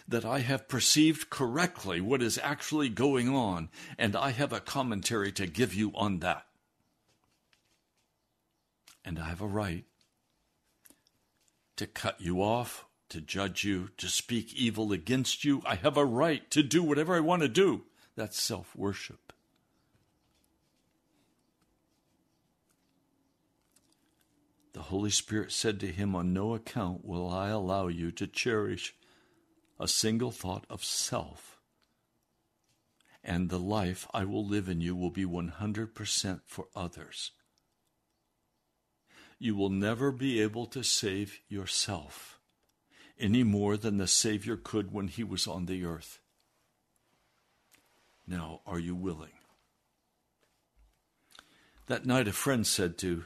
that 0.08 0.26
I 0.26 0.40
have 0.40 0.68
perceived 0.68 1.30
correctly 1.30 2.02
what 2.02 2.22
is 2.22 2.40
actually 2.42 2.90
going 2.90 3.30
on, 3.30 3.70
and 3.98 4.16
I 4.16 4.32
have 4.32 4.54
a 4.54 4.60
commentary 4.60 5.32
to 5.34 5.48
give 5.48 5.74
you 5.74 5.92
on 5.96 6.20
that. 6.20 6.46
And 9.06 9.20
I 9.20 9.26
have 9.26 9.42
a 9.42 9.48
right 9.48 9.86
to 11.76 11.88
cut 11.88 12.22
you 12.22 12.42
off, 12.42 12.86
to 13.10 13.22
judge 13.22 13.64
you, 13.64 13.90
to 13.98 14.08
speak 14.08 14.54
evil 14.54 14.92
against 14.92 15.44
you. 15.44 15.62
I 15.66 15.76
have 15.76 15.98
a 15.98 16.06
right 16.06 16.50
to 16.52 16.64
do 16.64 16.84
whatever 16.84 17.16
I 17.16 17.20
want 17.20 17.42
to 17.42 17.50
do. 17.50 17.84
That's 18.16 18.42
self 18.42 18.76
worship. 18.76 19.34
The 24.74 24.82
Holy 24.82 25.12
Spirit 25.12 25.52
said 25.52 25.80
to 25.82 25.88
him, 25.88 26.16
On 26.16 26.34
no 26.34 26.56
account 26.56 27.06
will 27.06 27.30
I 27.30 27.50
allow 27.50 27.88
you 27.88 28.12
to 28.12 28.26
cherish 28.26 28.96
a 29.84 29.88
single 29.88 30.32
thought 30.32 30.66
of 30.70 30.82
self. 30.82 31.60
And 33.22 33.50
the 33.50 33.60
life 33.60 34.08
I 34.14 34.24
will 34.24 34.46
live 34.46 34.70
in 34.70 34.80
you 34.80 34.96
will 34.96 35.10
be 35.10 35.26
100% 35.26 36.40
for 36.46 36.68
others. 36.74 37.32
You 39.38 39.58
will 39.58 39.70
never 39.70 40.14
be 40.14 40.40
able 40.42 40.68
to 40.68 40.84
save 40.84 41.40
yourself 41.50 42.40
any 43.20 43.44
more 43.44 43.76
than 43.76 43.98
the 43.98 44.08
Savior 44.08 44.56
could 44.56 44.94
when 44.94 45.10
he 45.10 45.24
was 45.24 45.48
on 45.48 45.66
the 45.66 45.84
earth. 45.84 46.20
Now, 48.26 48.62
are 48.66 48.80
you 48.80 48.96
willing? 48.96 49.38
That 51.88 52.06
night, 52.06 52.30
a 52.30 52.32
friend 52.32 52.66
said 52.66 52.98
to, 53.00 53.26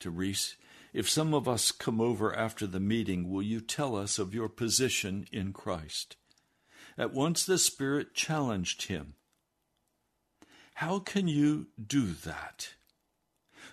to 0.00 0.10
Rees, 0.10 0.56
if 0.92 1.08
some 1.08 1.32
of 1.34 1.48
us 1.48 1.72
come 1.72 2.00
over 2.00 2.34
after 2.34 2.66
the 2.66 2.80
meeting, 2.80 3.30
will 3.30 3.42
you 3.42 3.60
tell 3.60 3.96
us 3.96 4.18
of 4.18 4.34
your 4.34 4.48
position 4.48 5.26
in 5.32 5.52
Christ? 5.52 6.16
At 6.98 7.12
once 7.12 7.44
the 7.44 7.58
Spirit 7.58 8.14
challenged 8.14 8.88
him. 8.88 9.14
How 10.74 10.98
can 10.98 11.28
you 11.28 11.68
do 11.84 12.12
that? 12.24 12.74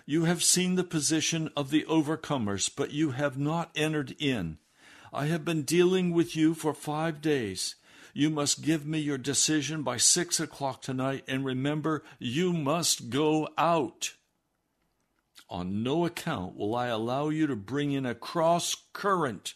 You 0.06 0.24
have 0.24 0.42
seen 0.42 0.76
the 0.76 0.84
position 0.84 1.50
of 1.56 1.70
the 1.70 1.84
overcomers, 1.84 2.70
but 2.74 2.92
you 2.92 3.10
have 3.10 3.38
not 3.38 3.70
entered 3.74 4.14
in. 4.18 4.58
I 5.12 5.26
have 5.26 5.44
been 5.44 5.62
dealing 5.62 6.12
with 6.12 6.36
you 6.36 6.54
for 6.54 6.74
five 6.74 7.20
days. 7.20 7.76
You 8.14 8.30
must 8.30 8.62
give 8.62 8.86
me 8.86 8.98
your 8.98 9.18
decision 9.18 9.82
by 9.82 9.96
six 9.96 10.40
o'clock 10.40 10.82
tonight, 10.82 11.24
and 11.28 11.44
remember, 11.44 12.02
you 12.18 12.52
must 12.52 13.10
go 13.10 13.48
out. 13.56 14.14
On 15.50 15.82
no 15.82 16.04
account 16.04 16.56
will 16.56 16.74
I 16.74 16.88
allow 16.88 17.30
you 17.30 17.46
to 17.46 17.56
bring 17.56 17.92
in 17.92 18.04
a 18.04 18.14
cross 18.14 18.76
current. 18.92 19.54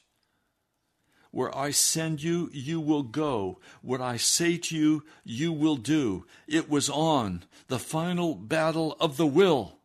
Where 1.31 1.55
I 1.57 1.71
send 1.71 2.23
you, 2.23 2.51
you 2.53 2.81
will 2.81 3.03
go. 3.03 3.59
What 3.81 4.01
I 4.01 4.17
say 4.17 4.59
to 4.59 4.77
you, 4.77 5.05
you 5.25 5.53
will 5.53 5.77
do. 5.77 6.27
It 6.47 6.69
was 6.69 6.91
on 6.91 7.45
the 7.69 7.79
final 7.79 8.35
battle 8.35 8.97
of 9.01 9.17
the 9.17 9.27
will, 9.27 9.79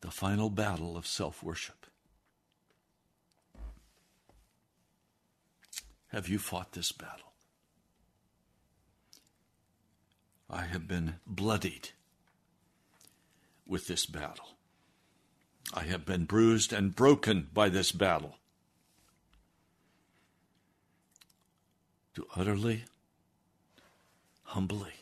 the 0.00 0.10
final 0.10 0.50
battle 0.50 0.96
of 0.96 1.06
self 1.06 1.42
worship. 1.42 1.86
Have 6.08 6.28
you 6.28 6.38
fought 6.38 6.72
this 6.72 6.92
battle? 6.92 7.32
I 10.48 10.62
have 10.62 10.86
been 10.86 11.16
bloodied 11.26 11.90
with 13.66 13.86
this 13.86 14.06
battle. 14.06 14.56
I 15.74 15.84
have 15.84 16.04
been 16.04 16.24
bruised 16.24 16.72
and 16.72 16.94
broken 16.94 17.48
by 17.52 17.68
this 17.68 17.92
battle. 17.92 18.36
To 22.14 22.26
utterly, 22.34 22.84
humbly 24.44 24.92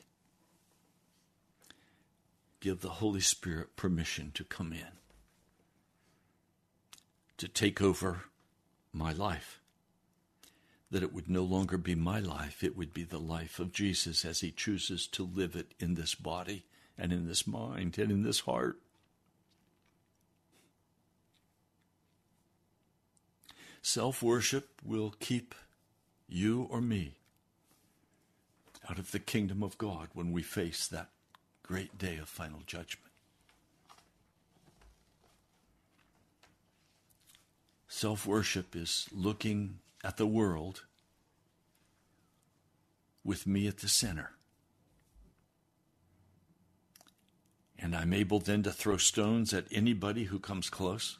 give 2.60 2.80
the 2.80 2.88
Holy 2.88 3.20
Spirit 3.20 3.76
permission 3.76 4.32
to 4.34 4.42
come 4.42 4.72
in, 4.72 4.98
to 7.36 7.46
take 7.46 7.82
over 7.82 8.22
my 8.92 9.12
life. 9.12 9.60
That 10.90 11.02
it 11.02 11.12
would 11.12 11.28
no 11.28 11.42
longer 11.42 11.76
be 11.76 11.94
my 11.94 12.20
life, 12.20 12.64
it 12.64 12.76
would 12.76 12.94
be 12.94 13.04
the 13.04 13.18
life 13.18 13.58
of 13.58 13.72
Jesus 13.72 14.24
as 14.24 14.40
he 14.40 14.50
chooses 14.50 15.06
to 15.08 15.24
live 15.24 15.54
it 15.54 15.74
in 15.78 15.94
this 15.94 16.14
body 16.14 16.64
and 16.98 17.12
in 17.12 17.26
this 17.26 17.46
mind 17.46 17.98
and 17.98 18.10
in 18.10 18.22
this 18.22 18.40
heart. 18.40 18.78
Self 23.82 24.22
worship 24.22 24.80
will 24.84 25.14
keep 25.20 25.54
you 26.28 26.66
or 26.70 26.80
me 26.80 27.16
out 28.88 28.98
of 28.98 29.12
the 29.12 29.18
kingdom 29.18 29.62
of 29.62 29.78
God 29.78 30.08
when 30.14 30.32
we 30.32 30.42
face 30.42 30.86
that 30.88 31.10
great 31.62 31.98
day 31.98 32.16
of 32.16 32.28
final 32.28 32.60
judgment. 32.66 33.10
Self 37.88 38.26
worship 38.26 38.74
is 38.74 39.08
looking 39.12 39.78
at 40.02 40.16
the 40.16 40.26
world 40.26 40.82
with 43.22 43.46
me 43.46 43.66
at 43.66 43.78
the 43.78 43.88
center. 43.88 44.32
And 47.78 47.94
I'm 47.94 48.12
able 48.12 48.38
then 48.38 48.62
to 48.62 48.72
throw 48.72 48.96
stones 48.96 49.52
at 49.52 49.66
anybody 49.70 50.24
who 50.24 50.38
comes 50.38 50.70
close. 50.70 51.18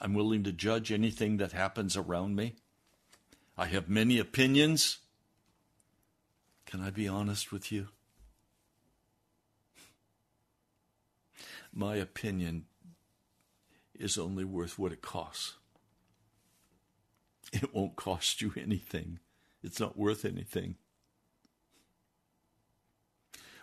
I'm 0.00 0.14
willing 0.14 0.42
to 0.44 0.52
judge 0.52 0.92
anything 0.92 1.38
that 1.38 1.52
happens 1.52 1.96
around 1.96 2.36
me. 2.36 2.54
I 3.56 3.66
have 3.66 3.88
many 3.88 4.18
opinions. 4.18 4.98
Can 6.66 6.82
I 6.82 6.90
be 6.90 7.08
honest 7.08 7.52
with 7.52 7.72
you? 7.72 7.88
My 11.72 11.96
opinion 11.96 12.66
is 13.94 14.18
only 14.18 14.44
worth 14.44 14.78
what 14.78 14.92
it 14.92 15.02
costs. 15.02 15.54
It 17.52 17.74
won't 17.74 17.96
cost 17.96 18.42
you 18.42 18.52
anything. 18.56 19.20
It's 19.62 19.80
not 19.80 19.96
worth 19.96 20.24
anything 20.24 20.76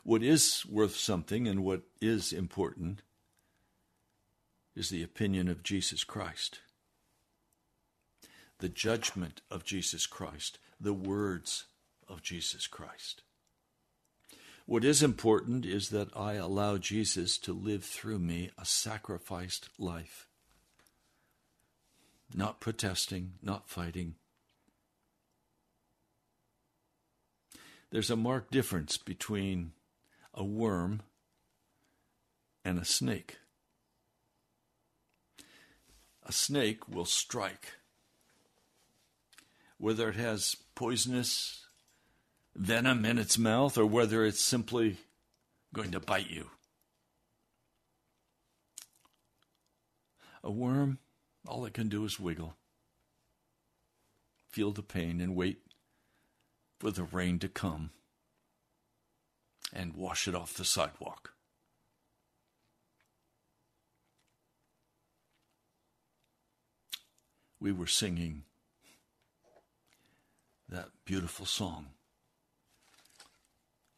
what 0.03 0.21
is 0.21 0.65
worth 0.69 0.95
something 0.95 1.47
and 1.47 1.63
what 1.63 1.81
is 2.01 2.33
important 2.33 3.01
is 4.75 4.89
the 4.89 5.03
opinion 5.03 5.47
of 5.47 5.63
Jesus 5.63 6.03
Christ, 6.03 6.59
the 8.59 8.69
judgment 8.69 9.41
of 9.49 9.63
Jesus 9.63 10.05
Christ, 10.05 10.59
the 10.79 10.93
words 10.93 11.65
of 12.07 12.21
Jesus 12.21 12.67
Christ. 12.67 13.21
What 14.65 14.83
is 14.85 15.03
important 15.03 15.65
is 15.65 15.89
that 15.89 16.15
I 16.15 16.33
allow 16.33 16.77
Jesus 16.77 17.37
to 17.39 17.53
live 17.53 17.83
through 17.83 18.19
me 18.19 18.49
a 18.57 18.65
sacrificed 18.65 19.69
life. 19.77 20.27
Not 22.33 22.59
protesting, 22.59 23.33
not 23.41 23.69
fighting. 23.69 24.15
There's 27.91 28.09
a 28.09 28.15
marked 28.15 28.51
difference 28.51 28.97
between 28.97 29.73
a 30.33 30.43
worm, 30.43 31.01
and 32.65 32.79
a 32.79 32.85
snake. 32.85 33.37
A 36.25 36.31
snake 36.31 36.87
will 36.87 37.05
strike, 37.05 37.73
whether 39.77 40.09
it 40.09 40.15
has 40.15 40.55
poisonous 40.75 41.65
venom 42.55 43.05
in 43.05 43.17
its 43.17 43.37
mouth 43.37 43.77
or 43.77 43.85
whether 43.85 44.25
it's 44.25 44.41
simply 44.41 44.97
going 45.73 45.91
to 45.91 45.99
bite 45.99 46.29
you. 46.29 46.49
A 50.43 50.51
worm, 50.51 50.99
all 51.47 51.65
it 51.65 51.73
can 51.73 51.89
do 51.89 52.05
is 52.05 52.19
wiggle, 52.19 52.55
feel 54.49 54.71
the 54.71 54.83
pain, 54.83 55.21
and 55.21 55.35
wait 55.35 55.59
for 56.79 56.91
the 56.91 57.03
rain 57.03 57.39
to 57.39 57.47
come 57.47 57.91
and 59.73 59.95
wash 59.95 60.27
it 60.27 60.35
off 60.35 60.53
the 60.53 60.63
sidewalk. 60.63 61.33
We 67.59 67.71
were 67.71 67.87
singing 67.87 68.43
that 70.69 70.89
beautiful 71.05 71.45
song. 71.45 71.87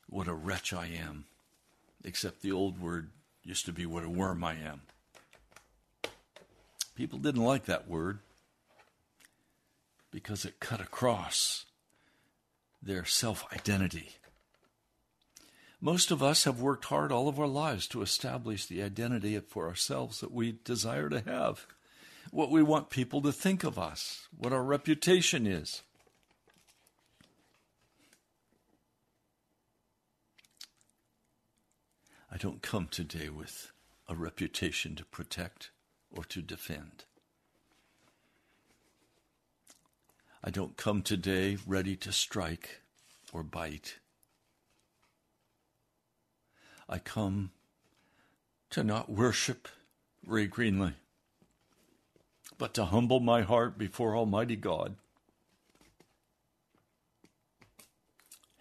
What 0.07 0.28
a 0.28 0.34
wretch 0.34 0.71
I 0.71 0.86
am. 0.88 1.26
Except 2.03 2.41
the 2.41 2.51
old 2.51 2.80
word 2.80 3.09
used 3.43 3.65
to 3.65 3.73
be 3.73 3.86
what 3.86 4.03
a 4.03 4.09
worm 4.09 4.43
I 4.43 4.53
am. 4.53 4.82
People 6.95 7.19
didn't 7.19 7.43
like 7.43 7.65
that 7.65 7.88
word 7.88 8.19
because 10.11 10.45
it 10.45 10.59
cut 10.59 10.80
across 10.80 11.65
their 12.82 13.03
self 13.03 13.45
identity. 13.51 14.17
Most 15.86 16.10
of 16.10 16.24
us 16.24 16.46
have 16.46 16.62
worked 16.62 16.86
hard 16.86 17.12
all 17.12 17.28
of 17.28 17.40
our 17.40 17.46
lives 17.46 17.86
to 17.90 18.02
establish 18.02 18.66
the 18.66 18.82
identity 18.82 19.40
for 19.40 19.68
ourselves 19.68 20.20
that 20.20 20.32
we 20.32 20.58
desire 20.64 21.10
to 21.10 21.20
have, 21.20 21.68
what 22.32 22.50
we 22.50 22.64
want 22.64 22.90
people 22.90 23.22
to 23.22 23.32
think 23.32 23.64
of 23.64 23.78
us, 23.78 24.28
what 24.36 24.52
our 24.52 24.64
reputation 24.64 25.46
is. 25.46 25.84
I 32.32 32.38
don't 32.38 32.64
come 32.64 32.88
today 32.88 33.30
with 33.30 33.72
a 34.10 34.16
reputation 34.16 34.96
to 34.96 35.06
protect 35.06 35.70
or 36.10 36.24
to 36.24 36.42
defend. 36.42 37.06
I 40.44 40.50
don't 40.50 40.78
come 40.78 41.04
today 41.04 41.60
ready 41.68 41.96
to 41.98 42.12
strike 42.12 42.82
or 43.32 43.44
bite. 43.44 44.00
I 46.88 47.00
come 47.00 47.52
to 48.70 48.84
not 48.84 49.10
worship 49.10 49.68
Ray 50.26 50.48
Greenley, 50.48 50.94
but 52.58 52.74
to 52.76 52.86
humble 52.86 53.20
my 53.20 53.42
heart 53.42 53.78
before 53.78 54.16
Almighty 54.16 54.56
God 54.56 54.96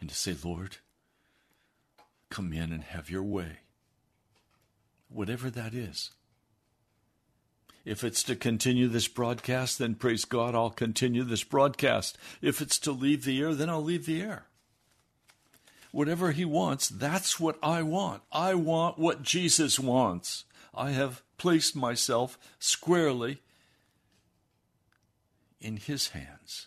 and 0.01 0.09
to 0.09 0.14
say, 0.14 0.37
Lord, 0.43 0.79
come 2.31 2.53
in 2.53 2.72
and 2.72 2.83
have 2.83 3.11
your 3.11 3.22
way, 3.22 3.59
whatever 5.09 5.51
that 5.51 5.75
is. 5.75 6.11
If 7.85 8.03
it's 8.03 8.22
to 8.25 8.37
continue 8.37 8.89
this 8.89 9.09
broadcast, 9.09 9.79
then 9.79 9.95
praise 9.95 10.25
God, 10.25 10.55
I'll 10.55 10.70
continue 10.70 11.22
this 11.22 11.45
broadcast. 11.45 12.16
If 12.41 12.62
it's 12.62 12.79
to 12.81 12.93
leave 12.93 13.25
the 13.25 13.41
air, 13.41 13.55
then 13.55 13.68
I'll 13.68 13.83
leave 13.83 14.07
the 14.07 14.22
air. 14.22 14.47
Whatever 15.95 16.32
He 16.32 16.45
wants, 16.45 16.88
that's 16.88 17.38
what 17.38 17.57
I 17.62 17.82
want. 17.82 18.22
I 18.32 18.57
want 18.57 18.99
what 18.99 19.22
Jesus 19.22 19.78
wants. 19.78 20.45
I 20.74 20.90
have 20.90 21.22
placed 21.38 21.76
myself 21.76 22.36
squarely 22.59 23.42
in 25.61 25.76
His 25.76 26.09
hands. 26.09 26.66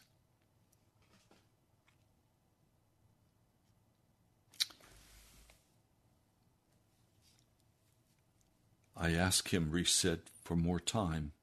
I 8.96 9.12
asked 9.12 9.50
him, 9.50 9.72
Rees 9.72 9.90
said, 9.90 10.22
for 10.42 10.56
more 10.56 10.80
time. 10.80 11.34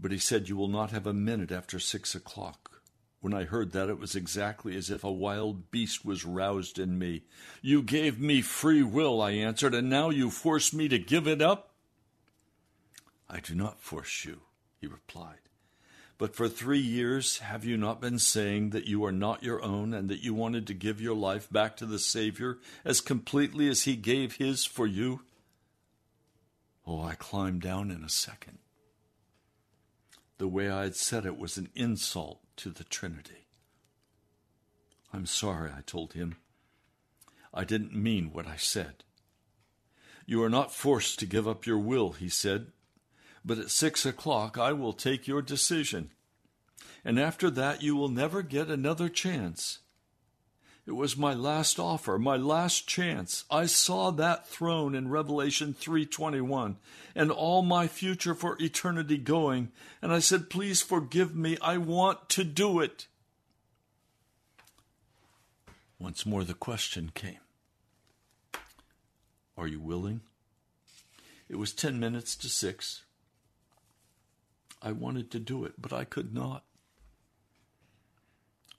But 0.00 0.10
he 0.10 0.18
said, 0.18 0.48
You 0.48 0.56
will 0.56 0.68
not 0.68 0.90
have 0.90 1.06
a 1.06 1.14
minute 1.14 1.52
after 1.52 1.78
six 1.78 2.16
o'clock. 2.16 2.79
When 3.20 3.34
I 3.34 3.44
heard 3.44 3.72
that, 3.72 3.90
it 3.90 3.98
was 3.98 4.16
exactly 4.16 4.76
as 4.76 4.90
if 4.90 5.04
a 5.04 5.12
wild 5.12 5.70
beast 5.70 6.04
was 6.04 6.24
roused 6.24 6.78
in 6.78 6.98
me. 6.98 7.22
You 7.60 7.82
gave 7.82 8.18
me 8.18 8.40
free 8.40 8.82
will, 8.82 9.20
I 9.20 9.32
answered, 9.32 9.74
and 9.74 9.90
now 9.90 10.08
you 10.08 10.30
force 10.30 10.72
me 10.72 10.88
to 10.88 10.98
give 10.98 11.28
it 11.28 11.42
up? 11.42 11.74
I 13.28 13.40
do 13.40 13.54
not 13.54 13.80
force 13.80 14.24
you, 14.24 14.40
he 14.80 14.86
replied. 14.86 15.36
But 16.16 16.34
for 16.34 16.48
three 16.48 16.80
years, 16.80 17.38
have 17.38 17.64
you 17.64 17.76
not 17.76 18.00
been 18.00 18.18
saying 18.18 18.70
that 18.70 18.86
you 18.86 19.04
are 19.04 19.12
not 19.12 19.42
your 19.42 19.62
own 19.62 19.94
and 19.94 20.08
that 20.08 20.22
you 20.22 20.34
wanted 20.34 20.66
to 20.66 20.74
give 20.74 21.00
your 21.00 21.14
life 21.14 21.50
back 21.50 21.76
to 21.76 21.86
the 21.86 21.98
Savior 21.98 22.58
as 22.84 23.00
completely 23.00 23.68
as 23.68 23.84
He 23.84 23.96
gave 23.96 24.36
His 24.36 24.64
for 24.64 24.86
you? 24.86 25.22
Oh, 26.86 27.02
I 27.02 27.14
climbed 27.14 27.62
down 27.62 27.90
in 27.90 28.02
a 28.02 28.08
second. 28.08 28.58
The 30.38 30.48
way 30.48 30.70
I 30.70 30.82
had 30.82 30.96
said 30.96 31.24
it 31.24 31.38
was 31.38 31.56
an 31.56 31.70
insult 31.74 32.39
to 32.60 32.70
the 32.70 32.84
Trinity. 32.84 33.46
I'm 35.14 35.24
sorry, 35.24 35.70
I 35.70 35.80
told 35.80 36.12
him. 36.12 36.36
I 37.54 37.64
didn't 37.64 37.94
mean 37.94 38.32
what 38.32 38.46
I 38.46 38.56
said. 38.56 39.02
You 40.26 40.42
are 40.42 40.50
not 40.50 40.72
forced 40.72 41.18
to 41.18 41.26
give 41.26 41.48
up 41.48 41.64
your 41.64 41.78
will, 41.78 42.12
he 42.12 42.28
said, 42.28 42.66
but 43.44 43.58
at 43.58 43.70
six 43.70 44.04
o'clock 44.04 44.58
I 44.58 44.72
will 44.72 44.92
take 44.92 45.26
your 45.26 45.40
decision. 45.40 46.10
And 47.02 47.18
after 47.18 47.48
that 47.50 47.82
you 47.82 47.96
will 47.96 48.10
never 48.10 48.42
get 48.42 48.68
another 48.68 49.08
chance. 49.08 49.78
It 50.90 50.96
was 50.96 51.16
my 51.16 51.34
last 51.34 51.78
offer, 51.78 52.18
my 52.18 52.36
last 52.36 52.88
chance. 52.88 53.44
I 53.48 53.66
saw 53.66 54.10
that 54.10 54.48
throne 54.48 54.96
in 54.96 55.06
Revelation 55.08 55.72
3:21 55.72 56.78
and 57.14 57.30
all 57.30 57.62
my 57.62 57.86
future 57.86 58.34
for 58.34 58.60
eternity 58.60 59.16
going, 59.16 59.70
and 60.02 60.12
I 60.12 60.18
said, 60.18 60.50
"Please 60.50 60.82
forgive 60.82 61.32
me. 61.32 61.56
I 61.58 61.76
want 61.76 62.28
to 62.30 62.42
do 62.42 62.80
it." 62.80 63.06
Once 66.00 66.26
more 66.26 66.42
the 66.42 66.54
question 66.54 67.12
came. 67.14 67.38
Are 69.56 69.68
you 69.68 69.78
willing? 69.78 70.22
It 71.48 71.54
was 71.54 71.72
10 71.72 72.00
minutes 72.00 72.34
to 72.34 72.48
6. 72.48 73.02
I 74.82 74.90
wanted 74.90 75.30
to 75.30 75.38
do 75.38 75.64
it, 75.64 75.80
but 75.80 75.92
I 75.92 76.04
could 76.04 76.34
not. 76.34 76.64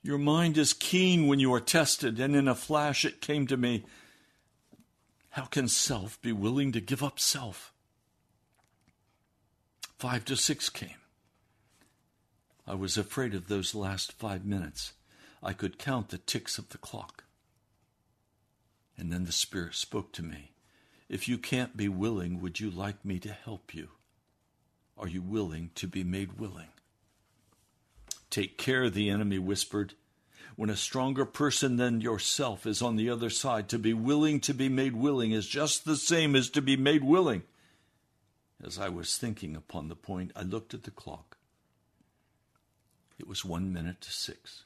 Your 0.02 0.18
mind 0.18 0.58
is 0.58 0.72
keen 0.72 1.26
when 1.28 1.38
you 1.38 1.52
are 1.54 1.60
tested, 1.60 2.18
and 2.18 2.34
in 2.34 2.48
a 2.48 2.54
flash 2.54 3.04
it 3.04 3.20
came 3.20 3.46
to 3.46 3.56
me 3.56 3.84
how 5.32 5.46
can 5.46 5.66
self 5.66 6.20
be 6.20 6.32
willing 6.32 6.72
to 6.72 6.80
give 6.80 7.02
up 7.02 7.18
self? 7.18 7.72
Five 9.96 10.26
to 10.26 10.36
six 10.36 10.68
came. 10.68 11.00
I 12.66 12.74
was 12.74 12.98
afraid 12.98 13.34
of 13.34 13.48
those 13.48 13.74
last 13.74 14.12
five 14.12 14.44
minutes. 14.44 14.92
I 15.42 15.54
could 15.54 15.78
count 15.78 16.10
the 16.10 16.18
ticks 16.18 16.58
of 16.58 16.68
the 16.68 16.76
clock. 16.76 17.24
And 18.98 19.10
then 19.10 19.24
the 19.24 19.32
Spirit 19.32 19.74
spoke 19.74 20.12
to 20.12 20.22
me. 20.22 20.52
If 21.08 21.28
you 21.28 21.38
can't 21.38 21.78
be 21.78 21.88
willing, 21.88 22.42
would 22.42 22.60
you 22.60 22.70
like 22.70 23.02
me 23.02 23.18
to 23.20 23.32
help 23.32 23.74
you? 23.74 23.88
Are 24.98 25.08
you 25.08 25.22
willing 25.22 25.70
to 25.76 25.86
be 25.86 26.04
made 26.04 26.38
willing? 26.38 26.68
Take 28.32 28.56
care, 28.56 28.88
the 28.88 29.10
enemy 29.10 29.38
whispered. 29.38 29.92
When 30.56 30.70
a 30.70 30.76
stronger 30.76 31.26
person 31.26 31.76
than 31.76 32.00
yourself 32.00 32.66
is 32.66 32.80
on 32.80 32.96
the 32.96 33.10
other 33.10 33.28
side, 33.28 33.68
to 33.68 33.78
be 33.78 33.92
willing 33.92 34.40
to 34.40 34.54
be 34.54 34.70
made 34.70 34.96
willing 34.96 35.32
is 35.32 35.46
just 35.46 35.84
the 35.84 35.96
same 35.96 36.34
as 36.34 36.48
to 36.50 36.62
be 36.62 36.74
made 36.74 37.04
willing. 37.04 37.42
As 38.64 38.78
I 38.78 38.88
was 38.88 39.18
thinking 39.18 39.54
upon 39.54 39.88
the 39.88 39.94
point, 39.94 40.32
I 40.34 40.44
looked 40.44 40.72
at 40.72 40.84
the 40.84 40.90
clock. 40.90 41.36
It 43.18 43.28
was 43.28 43.44
one 43.44 43.70
minute 43.70 44.00
to 44.00 44.10
six. 44.10 44.64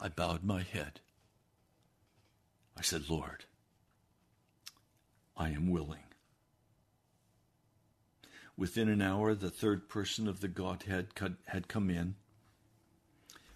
I 0.00 0.08
bowed 0.08 0.44
my 0.44 0.62
head. 0.62 1.00
I 2.78 2.82
said, 2.82 3.10
Lord, 3.10 3.46
I 5.36 5.48
am 5.48 5.70
willing. 5.70 6.05
Within 8.56 8.88
an 8.88 9.02
hour, 9.02 9.34
the 9.34 9.50
third 9.50 9.88
person 9.88 10.26
of 10.26 10.40
the 10.40 10.48
Godhead 10.48 11.08
had 11.46 11.68
come 11.68 11.90
in. 11.90 12.14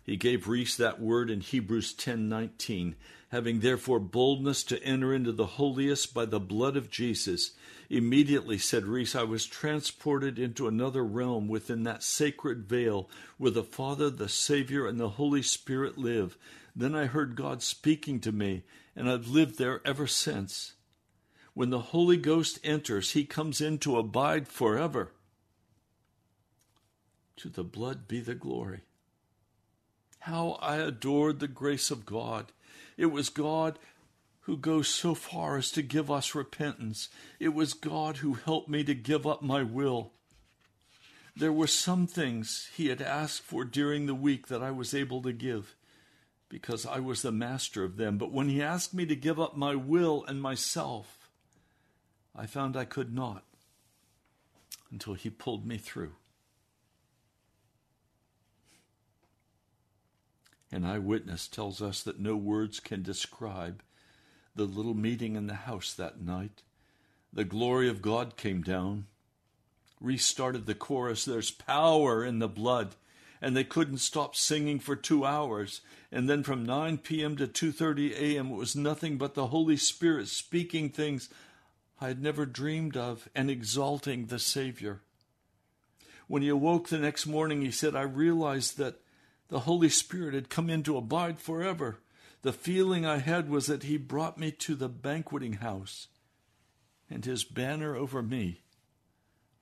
He 0.02 0.16
gave 0.16 0.48
Rees 0.48 0.76
that 0.76 1.00
word 1.00 1.30
in 1.30 1.40
Hebrews 1.40 1.94
10:19, 1.94 2.96
having 3.28 3.60
therefore 3.60 4.00
boldness 4.00 4.64
to 4.64 4.82
enter 4.82 5.14
into 5.14 5.30
the 5.30 5.46
holiest 5.46 6.12
by 6.12 6.24
the 6.24 6.40
blood 6.40 6.76
of 6.76 6.90
Jesus. 6.90 7.52
Immediately 7.88 8.58
said 8.58 8.86
Rees, 8.86 9.14
I 9.14 9.22
was 9.22 9.46
transported 9.46 10.38
into 10.38 10.66
another 10.66 11.04
realm 11.04 11.48
within 11.48 11.84
that 11.84 12.02
sacred 12.02 12.68
veil 12.68 13.08
where 13.38 13.50
the 13.52 13.62
Father, 13.62 14.10
the 14.10 14.28
Savior, 14.28 14.86
and 14.86 14.98
the 14.98 15.10
Holy 15.10 15.42
Spirit 15.42 15.96
live. 15.96 16.36
Then 16.74 16.94
I 16.94 17.06
heard 17.06 17.36
God 17.36 17.62
speaking 17.62 18.20
to 18.20 18.32
me, 18.32 18.64
and 18.96 19.08
I've 19.08 19.28
lived 19.28 19.58
there 19.58 19.80
ever 19.84 20.06
since. 20.06 20.74
When 21.54 21.70
the 21.70 21.80
Holy 21.80 22.16
Ghost 22.16 22.58
enters, 22.62 23.12
he 23.12 23.24
comes 23.24 23.60
in 23.60 23.78
to 23.78 23.98
abide 23.98 24.48
forever. 24.48 25.12
To 27.36 27.48
the 27.48 27.64
blood 27.64 28.06
be 28.06 28.20
the 28.20 28.34
glory. 28.34 28.80
How 30.20 30.58
I 30.60 30.76
adored 30.76 31.40
the 31.40 31.48
grace 31.48 31.90
of 31.90 32.06
God. 32.06 32.52
It 32.96 33.06
was 33.06 33.30
God 33.30 33.78
who 34.40 34.56
goes 34.56 34.88
so 34.88 35.14
far 35.14 35.56
as 35.56 35.70
to 35.72 35.82
give 35.82 36.10
us 36.10 36.34
repentance. 36.34 37.08
It 37.38 37.50
was 37.50 37.72
God 37.72 38.18
who 38.18 38.34
helped 38.34 38.68
me 38.68 38.84
to 38.84 38.94
give 38.94 39.26
up 39.26 39.42
my 39.42 39.62
will. 39.62 40.12
There 41.36 41.52
were 41.52 41.66
some 41.66 42.06
things 42.06 42.68
He 42.74 42.88
had 42.88 43.00
asked 43.00 43.42
for 43.42 43.64
during 43.64 44.06
the 44.06 44.14
week 44.14 44.48
that 44.48 44.62
I 44.62 44.70
was 44.70 44.92
able 44.92 45.22
to 45.22 45.32
give 45.32 45.76
because 46.48 46.84
I 46.84 46.98
was 46.98 47.22
the 47.22 47.32
master 47.32 47.84
of 47.84 47.96
them. 47.96 48.18
But 48.18 48.32
when 48.32 48.48
He 48.48 48.62
asked 48.62 48.92
me 48.92 49.06
to 49.06 49.16
give 49.16 49.40
up 49.40 49.56
my 49.56 49.74
will 49.74 50.24
and 50.26 50.42
myself, 50.42 51.19
I 52.34 52.46
found 52.46 52.76
I 52.76 52.84
could 52.84 53.14
not 53.14 53.44
until 54.90 55.14
he 55.14 55.30
pulled 55.30 55.66
me 55.66 55.78
through. 55.78 56.12
An 60.72 60.84
eyewitness 60.84 61.48
tells 61.48 61.82
us 61.82 62.02
that 62.02 62.20
no 62.20 62.36
words 62.36 62.78
can 62.78 63.02
describe 63.02 63.82
the 64.54 64.64
little 64.64 64.94
meeting 64.94 65.34
in 65.36 65.46
the 65.46 65.54
house 65.54 65.92
that 65.94 66.20
night. 66.20 66.62
The 67.32 67.44
glory 67.44 67.88
of 67.88 68.02
God 68.02 68.36
came 68.36 68.62
down, 68.62 69.06
restarted 70.00 70.66
the 70.66 70.74
chorus, 70.74 71.24
There's 71.24 71.50
power 71.50 72.24
in 72.24 72.38
the 72.38 72.48
blood. 72.48 72.94
And 73.42 73.56
they 73.56 73.64
couldn't 73.64 73.98
stop 73.98 74.36
singing 74.36 74.78
for 74.78 74.94
two 74.94 75.24
hours. 75.24 75.80
And 76.12 76.28
then 76.28 76.42
from 76.42 76.64
9 76.64 76.98
p.m. 76.98 77.36
to 77.38 77.46
2:30 77.46 78.12
a.m. 78.12 78.50
it 78.50 78.56
was 78.56 78.76
nothing 78.76 79.16
but 79.16 79.34
the 79.34 79.46
Holy 79.46 79.78
Spirit 79.78 80.28
speaking 80.28 80.90
things 80.90 81.30
I 82.00 82.08
had 82.08 82.22
never 82.22 82.46
dreamed 82.46 82.96
of 82.96 83.28
and 83.34 83.50
exalting 83.50 84.26
the 84.26 84.38
Savior. 84.38 85.02
When 86.26 86.42
he 86.42 86.48
awoke 86.48 86.88
the 86.88 86.98
next 86.98 87.26
morning, 87.26 87.60
he 87.60 87.70
said, 87.70 87.94
I 87.94 88.02
realized 88.02 88.78
that 88.78 89.00
the 89.48 89.60
Holy 89.60 89.88
Spirit 89.88 90.32
had 90.34 90.48
come 90.48 90.70
in 90.70 90.82
to 90.84 90.96
abide 90.96 91.40
forever. 91.40 91.98
The 92.42 92.52
feeling 92.52 93.04
I 93.04 93.18
had 93.18 93.50
was 93.50 93.66
that 93.66 93.82
he 93.82 93.96
brought 93.96 94.38
me 94.38 94.50
to 94.52 94.74
the 94.74 94.88
banqueting 94.88 95.54
house, 95.54 96.06
and 97.10 97.24
his 97.24 97.44
banner 97.44 97.96
over 97.96 98.22
me 98.22 98.62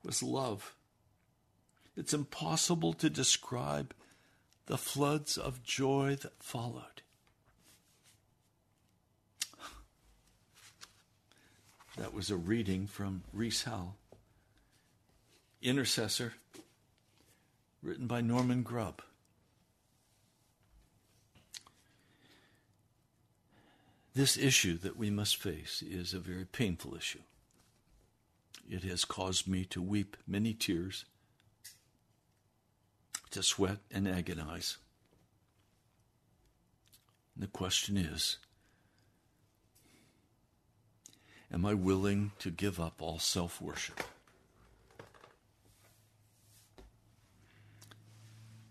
was 0.03 0.23
love. 0.23 0.75
It's 1.97 2.13
impossible 2.13 2.93
to 2.93 3.09
describe 3.09 3.93
the 4.67 4.77
floods 4.77 5.37
of 5.37 5.63
joy 5.63 6.15
that 6.21 6.41
followed. 6.41 7.01
That 11.97 12.13
was 12.13 12.29
a 12.29 12.37
reading 12.37 12.87
from 12.87 13.23
Rees 13.33 13.63
Howell, 13.63 13.95
Intercessor, 15.61 16.33
written 17.81 18.07
by 18.07 18.21
Norman 18.21 18.63
Grubb. 18.63 19.01
This 24.15 24.37
issue 24.37 24.77
that 24.79 24.97
we 24.97 25.09
must 25.09 25.37
face 25.37 25.81
is 25.81 26.13
a 26.13 26.19
very 26.19 26.45
painful 26.45 26.95
issue. 26.95 27.21
It 28.69 28.83
has 28.83 29.05
caused 29.05 29.47
me 29.47 29.65
to 29.65 29.81
weep 29.81 30.15
many 30.27 30.53
tears, 30.53 31.05
to 33.31 33.43
sweat 33.43 33.79
and 33.91 34.07
agonize. 34.07 34.77
And 37.35 37.43
the 37.43 37.47
question 37.47 37.97
is 37.97 38.37
Am 41.51 41.65
I 41.65 41.73
willing 41.73 42.31
to 42.39 42.51
give 42.51 42.79
up 42.79 43.01
all 43.01 43.17
self 43.17 43.59
worship? 43.59 44.03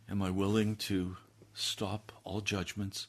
Am 0.08 0.22
I 0.22 0.30
willing 0.30 0.76
to 0.76 1.16
stop 1.54 2.12
all 2.24 2.40
judgments? 2.40 3.08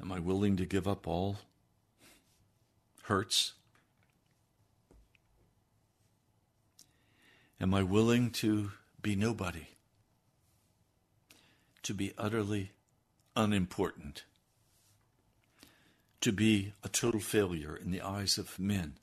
Am 0.00 0.12
I 0.12 0.18
willing 0.18 0.56
to 0.56 0.66
give 0.66 0.86
up 0.86 1.06
all 1.06 1.38
hurts? 3.04 3.54
Am 7.60 7.72
I 7.72 7.82
willing 7.82 8.30
to 8.32 8.72
be 9.00 9.16
nobody? 9.16 9.68
To 11.84 11.94
be 11.94 12.12
utterly 12.18 12.72
unimportant? 13.34 14.24
To 16.20 16.32
be 16.32 16.72
a 16.82 16.88
total 16.88 17.20
failure 17.20 17.76
in 17.76 17.90
the 17.90 18.00
eyes 18.00 18.38
of 18.38 18.58
men? 18.58 18.94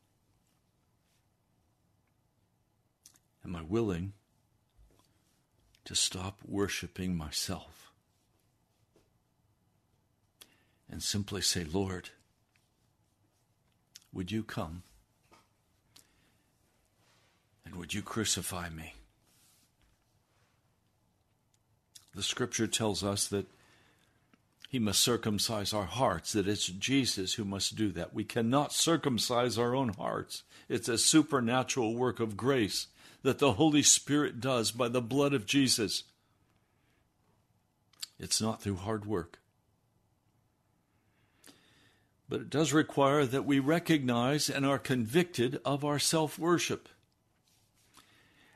Am 3.43 3.55
I 3.55 3.61
willing 3.61 4.13
to 5.85 5.95
stop 5.95 6.39
worshiping 6.45 7.15
myself 7.15 7.91
and 10.89 11.01
simply 11.01 11.41
say, 11.41 11.63
Lord, 11.63 12.09
would 14.11 14.31
you 14.31 14.43
come 14.43 14.83
and 17.65 17.75
would 17.75 17.93
you 17.93 18.01
crucify 18.01 18.69
me? 18.69 18.95
The 22.15 22.23
scripture 22.23 22.67
tells 22.67 23.03
us 23.03 23.27
that 23.27 23.45
he 24.69 24.79
must 24.79 25.01
circumcise 25.01 25.73
our 25.73 25.85
hearts, 25.85 26.33
that 26.33 26.47
it's 26.47 26.65
Jesus 26.65 27.33
who 27.33 27.45
must 27.45 27.75
do 27.75 27.91
that. 27.91 28.13
We 28.13 28.23
cannot 28.23 28.73
circumcise 28.73 29.57
our 29.57 29.75
own 29.75 29.89
hearts. 29.89 30.43
It's 30.67 30.89
a 30.89 30.97
supernatural 30.97 31.95
work 31.95 32.19
of 32.19 32.35
grace 32.35 32.87
that 33.21 33.39
the 33.39 33.53
Holy 33.53 33.83
Spirit 33.83 34.39
does 34.39 34.71
by 34.71 34.87
the 34.87 35.01
blood 35.01 35.33
of 35.33 35.45
Jesus. 35.45 36.03
It's 38.19 38.41
not 38.41 38.61
through 38.61 38.77
hard 38.77 39.05
work. 39.05 39.39
But 42.27 42.41
it 42.41 42.49
does 42.49 42.73
require 42.73 43.25
that 43.25 43.45
we 43.45 43.59
recognize 43.59 44.49
and 44.49 44.65
are 44.65 44.79
convicted 44.79 45.59
of 45.63 45.85
our 45.85 45.99
self 45.99 46.39
worship. 46.39 46.89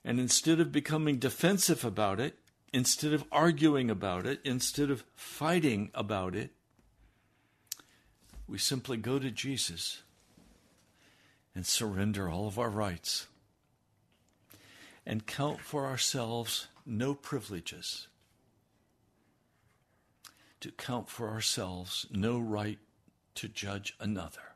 And 0.04 0.20
instead 0.20 0.60
of 0.60 0.72
becoming 0.72 1.18
defensive 1.18 1.86
about 1.86 2.20
it, 2.20 2.39
instead 2.74 3.14
of 3.14 3.24
arguing 3.32 3.90
about 3.90 4.26
it, 4.26 4.40
instead 4.44 4.90
of 4.90 5.04
fighting 5.16 5.92
about 5.94 6.36
it, 6.36 6.52
we 8.48 8.58
simply 8.58 8.98
go 8.98 9.20
to 9.20 9.32
Jesus 9.32 10.02
and 11.56 11.66
surrender 11.66 12.30
all 12.30 12.48
of 12.48 12.58
our 12.58 12.70
rights 12.70 13.28
and 15.06 15.26
count 15.26 15.60
for 15.60 15.86
ourselves 15.86 16.68
no 16.86 17.14
privileges, 17.14 18.08
to 20.60 20.72
count 20.72 21.10
for 21.10 21.30
ourselves 21.30 22.06
no 22.12 22.40
right 22.40 22.80
to 23.36 23.48
judge 23.48 23.96
another, 24.00 24.56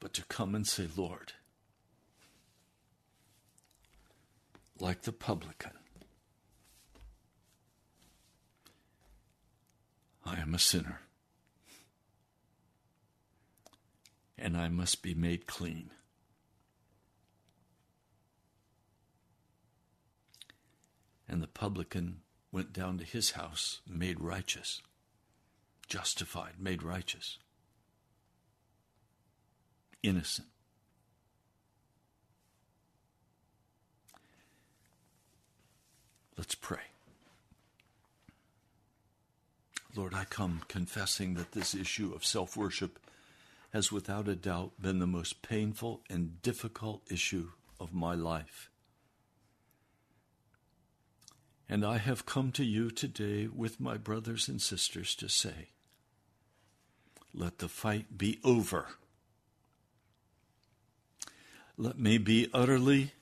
but 0.00 0.12
to 0.12 0.24
come 0.24 0.54
and 0.54 0.66
say, 0.66 0.88
Lord, 0.96 1.32
like 4.78 5.02
the 5.02 5.12
publican. 5.12 5.72
I 10.26 10.40
am 10.40 10.54
a 10.54 10.58
sinner, 10.58 11.00
and 14.38 14.56
I 14.56 14.68
must 14.68 15.02
be 15.02 15.14
made 15.14 15.46
clean. 15.46 15.90
And 21.28 21.42
the 21.42 21.46
publican 21.46 22.20
went 22.52 22.72
down 22.72 22.98
to 22.98 23.04
his 23.04 23.32
house, 23.32 23.80
made 23.86 24.20
righteous, 24.20 24.80
justified, 25.88 26.54
made 26.58 26.82
righteous, 26.82 27.38
innocent. 30.02 30.48
Let's 36.36 36.54
pray. 36.54 36.80
Lord, 39.96 40.14
I 40.14 40.24
come 40.24 40.62
confessing 40.66 41.34
that 41.34 41.52
this 41.52 41.74
issue 41.74 42.12
of 42.14 42.24
self 42.24 42.56
worship 42.56 42.98
has 43.72 43.92
without 43.92 44.28
a 44.28 44.34
doubt 44.36 44.72
been 44.80 44.98
the 44.98 45.06
most 45.06 45.42
painful 45.42 46.00
and 46.10 46.40
difficult 46.42 47.02
issue 47.10 47.50
of 47.80 47.92
my 47.92 48.14
life. 48.14 48.70
And 51.68 51.84
I 51.84 51.98
have 51.98 52.26
come 52.26 52.52
to 52.52 52.64
you 52.64 52.90
today 52.90 53.46
with 53.46 53.80
my 53.80 53.96
brothers 53.96 54.48
and 54.48 54.60
sisters 54.60 55.14
to 55.16 55.28
say, 55.28 55.70
let 57.32 57.58
the 57.58 57.68
fight 57.68 58.16
be 58.16 58.38
over. 58.44 58.86
Let 61.76 61.98
me 61.98 62.18
be 62.18 62.48
utterly 62.54 63.12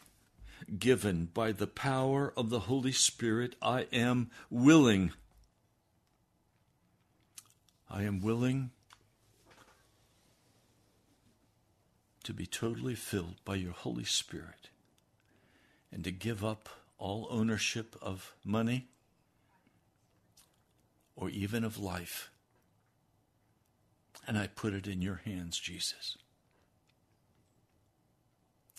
given 0.78 1.26
by 1.26 1.52
the 1.52 1.66
power 1.66 2.32
of 2.36 2.50
the 2.50 2.60
Holy 2.60 2.92
Spirit, 2.92 3.54
I 3.60 3.86
am 3.92 4.30
willing. 4.50 5.12
I 7.90 8.02
am 8.04 8.20
willing 8.20 8.70
to 12.24 12.32
be 12.32 12.46
totally 12.46 12.94
filled 12.94 13.44
by 13.44 13.56
your 13.56 13.72
Holy 13.72 14.04
Spirit 14.04 14.70
and 15.90 16.04
to 16.04 16.10
give 16.10 16.44
up 16.44 16.68
all 16.96 17.26
ownership 17.30 17.96
of 18.00 18.34
money 18.44 18.88
or 21.16 21.28
even 21.28 21.64
of 21.64 21.78
life. 21.78 22.30
And 24.26 24.38
I 24.38 24.46
put 24.46 24.72
it 24.72 24.86
in 24.86 25.02
your 25.02 25.20
hands, 25.24 25.58
Jesus. 25.58 26.16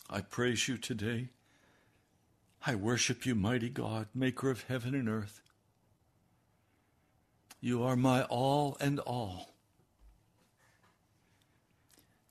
I 0.10 0.22
praise 0.22 0.68
you 0.68 0.78
today 0.78 1.30
I 2.66 2.76
worship 2.76 3.26
you, 3.26 3.36
mighty 3.36 3.70
God, 3.70 4.08
maker 4.14 4.50
of 4.50 4.64
heaven 4.64 4.96
and 4.96 5.10
earth. 5.10 5.42
You 7.60 7.84
are 7.84 7.96
my 7.96 8.24
all 8.24 8.78
and 8.80 9.00
all. 9.00 9.54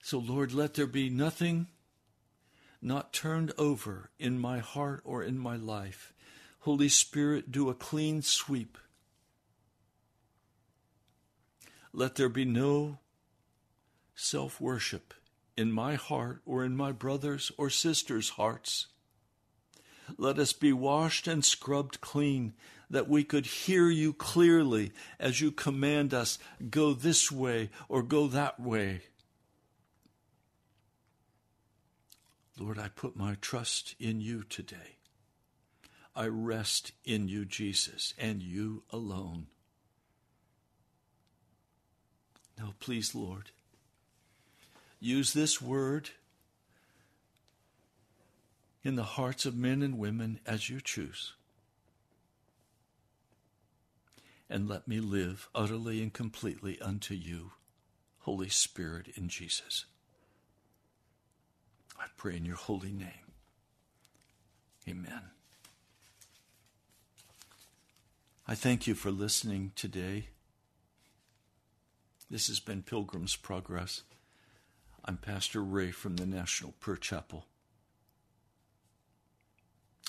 So, 0.02 0.18
Lord, 0.18 0.52
let 0.52 0.74
there 0.74 0.86
be 0.86 1.10
nothing 1.10 1.68
not 2.80 3.12
turned 3.12 3.52
over 3.56 4.10
in 4.18 4.38
my 4.38 4.58
heart 4.58 5.02
or 5.04 5.22
in 5.22 5.38
my 5.38 5.56
life. 5.56 6.12
Holy 6.60 6.88
Spirit, 6.88 7.52
do 7.52 7.68
a 7.68 7.74
clean 7.74 8.22
sweep. 8.22 8.78
Let 11.92 12.16
there 12.16 12.28
be 12.28 12.44
no 12.44 12.98
self 14.14 14.60
worship 14.60 15.12
in 15.56 15.70
my 15.70 15.94
heart 15.94 16.40
or 16.46 16.64
in 16.64 16.76
my 16.76 16.90
brothers 16.90 17.52
or 17.58 17.68
sisters' 17.68 18.30
hearts. 18.30 18.86
Let 20.18 20.38
us 20.38 20.52
be 20.52 20.72
washed 20.72 21.26
and 21.26 21.44
scrubbed 21.44 22.00
clean, 22.00 22.54
that 22.90 23.08
we 23.08 23.24
could 23.24 23.46
hear 23.46 23.88
you 23.88 24.12
clearly 24.12 24.92
as 25.18 25.40
you 25.40 25.50
command 25.50 26.12
us 26.12 26.38
go 26.70 26.92
this 26.92 27.32
way 27.32 27.70
or 27.88 28.02
go 28.02 28.26
that 28.28 28.60
way. 28.60 29.02
Lord, 32.58 32.78
I 32.78 32.88
put 32.88 33.16
my 33.16 33.36
trust 33.40 33.94
in 33.98 34.20
you 34.20 34.42
today. 34.42 34.96
I 36.14 36.26
rest 36.26 36.92
in 37.04 37.28
you, 37.28 37.46
Jesus, 37.46 38.12
and 38.18 38.42
you 38.42 38.82
alone. 38.90 39.46
Now, 42.58 42.74
please, 42.78 43.14
Lord, 43.14 43.50
use 45.00 45.32
this 45.32 45.62
word 45.62 46.10
in 48.84 48.96
the 48.96 49.02
hearts 49.02 49.46
of 49.46 49.56
men 49.56 49.82
and 49.82 49.98
women 49.98 50.40
as 50.46 50.68
you 50.68 50.80
choose. 50.80 51.34
And 54.50 54.68
let 54.68 54.86
me 54.86 55.00
live 55.00 55.48
utterly 55.54 56.02
and 56.02 56.12
completely 56.12 56.80
unto 56.80 57.14
you, 57.14 57.52
Holy 58.20 58.48
Spirit, 58.48 59.08
in 59.14 59.28
Jesus. 59.28 59.86
I 61.98 62.06
pray 62.16 62.36
in 62.36 62.44
your 62.44 62.56
holy 62.56 62.92
name. 62.92 63.32
Amen. 64.88 65.22
I 68.46 68.56
thank 68.56 68.86
you 68.86 68.94
for 68.94 69.12
listening 69.12 69.72
today. 69.76 70.26
This 72.28 72.48
has 72.48 72.58
been 72.58 72.82
Pilgrim's 72.82 73.36
Progress. 73.36 74.02
I'm 75.04 75.16
Pastor 75.16 75.62
Ray 75.62 75.92
from 75.92 76.16
the 76.16 76.26
National 76.26 76.72
Prayer 76.80 76.96
Chapel. 76.96 77.46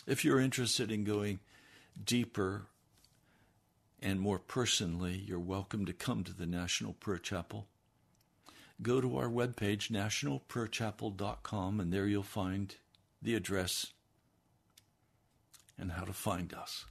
If 0.06 0.26
you're 0.26 0.40
interested 0.40 0.92
in 0.92 1.06
going 1.06 1.40
deeper 2.04 2.68
and 4.02 4.20
more 4.20 4.40
personally, 4.40 5.24
you're 5.26 5.40
welcome 5.40 5.86
to 5.86 5.94
come 5.94 6.26
to 6.26 6.34
the 6.34 6.46
National 6.46 6.92
Prayer 6.94 7.18
Chapel. 7.18 7.68
Go 8.82 9.00
to 9.00 9.18
our 9.18 9.30
webpage, 9.30 9.90
nationalprayerchapel.com, 9.90 11.80
and 11.80 11.94
there 11.94 12.06
you'll 12.06 12.24
find 12.24 12.76
the 13.22 13.34
address 13.34 13.94
and 15.78 15.94
how 15.94 16.04
to 16.04 16.12
find 16.12 16.54
us. 16.54 16.86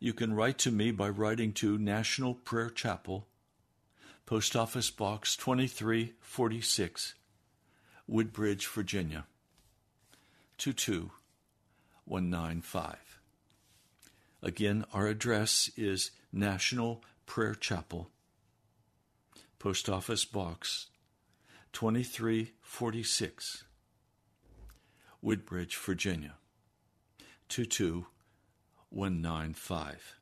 You 0.00 0.12
can 0.12 0.34
write 0.34 0.58
to 0.58 0.72
me 0.72 0.90
by 0.90 1.10
writing 1.10 1.52
to 1.54 1.78
National 1.78 2.34
Prayer 2.34 2.70
Chapel, 2.70 3.28
Post 4.26 4.56
Office 4.56 4.90
Box 4.90 5.36
2346, 5.36 7.14
Woodbridge, 8.08 8.66
Virginia 8.66 9.26
22195. 10.60 13.20
Again, 14.42 14.84
our 14.92 15.06
address 15.06 15.70
is 15.74 16.10
National 16.32 17.02
Prayer 17.24 17.54
Chapel, 17.54 18.10
Post 19.58 19.88
Office 19.88 20.26
Box 20.26 20.88
2346, 21.72 23.64
Woodbridge, 25.22 25.76
Virginia 25.76 26.34
22195. 27.48 30.16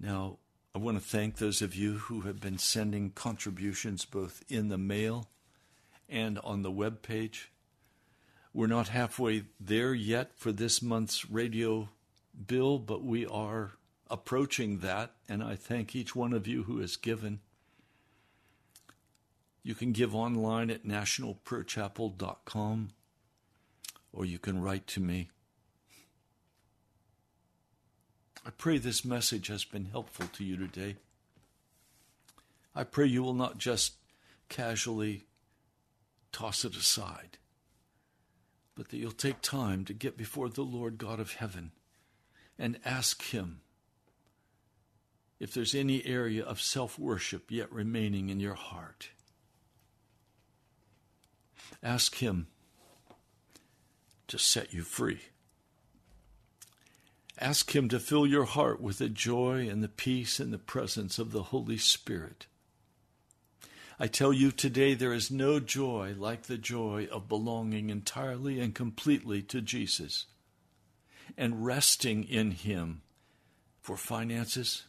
Now, 0.00 0.38
I 0.74 0.78
want 0.78 0.96
to 0.96 1.04
thank 1.04 1.36
those 1.36 1.60
of 1.60 1.74
you 1.74 1.98
who 1.98 2.22
have 2.22 2.40
been 2.40 2.56
sending 2.56 3.10
contributions 3.10 4.06
both 4.06 4.42
in 4.48 4.68
the 4.68 4.78
mail 4.78 5.28
and 6.08 6.38
on 6.38 6.62
the 6.62 6.70
web 6.70 7.02
page. 7.02 7.52
We're 8.52 8.66
not 8.66 8.88
halfway 8.88 9.44
there 9.60 9.94
yet 9.94 10.32
for 10.36 10.50
this 10.50 10.82
month's 10.82 11.30
radio 11.30 11.88
bill, 12.46 12.78
but 12.78 13.04
we 13.04 13.26
are 13.26 13.72
approaching 14.08 14.78
that, 14.78 15.12
and 15.28 15.42
I 15.42 15.54
thank 15.54 15.94
each 15.94 16.16
one 16.16 16.32
of 16.32 16.48
you 16.48 16.64
who 16.64 16.80
has 16.80 16.96
given. 16.96 17.40
You 19.62 19.74
can 19.74 19.92
give 19.92 20.14
online 20.14 20.70
at 20.70 20.84
nationalprayerchapel.com 20.84 22.90
or 24.12 24.24
you 24.24 24.38
can 24.38 24.60
write 24.60 24.86
to 24.88 25.00
me. 25.00 25.30
I 28.44 28.50
pray 28.50 28.78
this 28.78 29.04
message 29.04 29.48
has 29.48 29.64
been 29.64 29.86
helpful 29.86 30.26
to 30.32 30.44
you 30.44 30.56
today. 30.56 30.96
I 32.74 32.84
pray 32.84 33.06
you 33.06 33.22
will 33.22 33.34
not 33.34 33.58
just 33.58 33.94
casually 34.48 35.26
toss 36.32 36.64
it 36.64 36.74
aside, 36.74 37.36
but 38.74 38.88
that 38.88 38.96
you'll 38.96 39.12
take 39.12 39.40
time 39.40 39.84
to 39.84 39.92
get 39.92 40.16
before 40.16 40.48
the 40.48 40.62
Lord 40.62 40.98
God 40.98 41.20
of 41.20 41.34
heaven 41.34 41.72
and 42.58 42.78
ask 42.84 43.22
Him 43.22 43.60
if 45.38 45.54
there's 45.54 45.74
any 45.74 46.04
area 46.04 46.44
of 46.44 46.60
self 46.60 46.98
worship 46.98 47.50
yet 47.50 47.72
remaining 47.72 48.28
in 48.28 48.38
your 48.40 48.54
heart. 48.54 49.08
Ask 51.82 52.16
Him 52.16 52.46
to 54.28 54.38
set 54.38 54.72
you 54.72 54.82
free. 54.82 55.20
Ask 57.38 57.74
Him 57.74 57.88
to 57.88 57.98
fill 57.98 58.26
your 58.26 58.44
heart 58.44 58.80
with 58.80 58.98
the 58.98 59.08
joy 59.08 59.66
and 59.68 59.82
the 59.82 59.88
peace 59.88 60.38
and 60.38 60.52
the 60.52 60.58
presence 60.58 61.18
of 61.18 61.32
the 61.32 61.44
Holy 61.44 61.78
Spirit. 61.78 62.46
I 64.02 64.06
tell 64.06 64.32
you 64.32 64.50
today, 64.50 64.94
there 64.94 65.12
is 65.12 65.30
no 65.30 65.60
joy 65.60 66.14
like 66.16 66.44
the 66.44 66.56
joy 66.56 67.06
of 67.12 67.28
belonging 67.28 67.90
entirely 67.90 68.58
and 68.58 68.74
completely 68.74 69.42
to 69.42 69.60
Jesus 69.60 70.24
and 71.36 71.66
resting 71.66 72.24
in 72.24 72.52
Him 72.52 73.02
for 73.82 73.98
finances, 73.98 74.84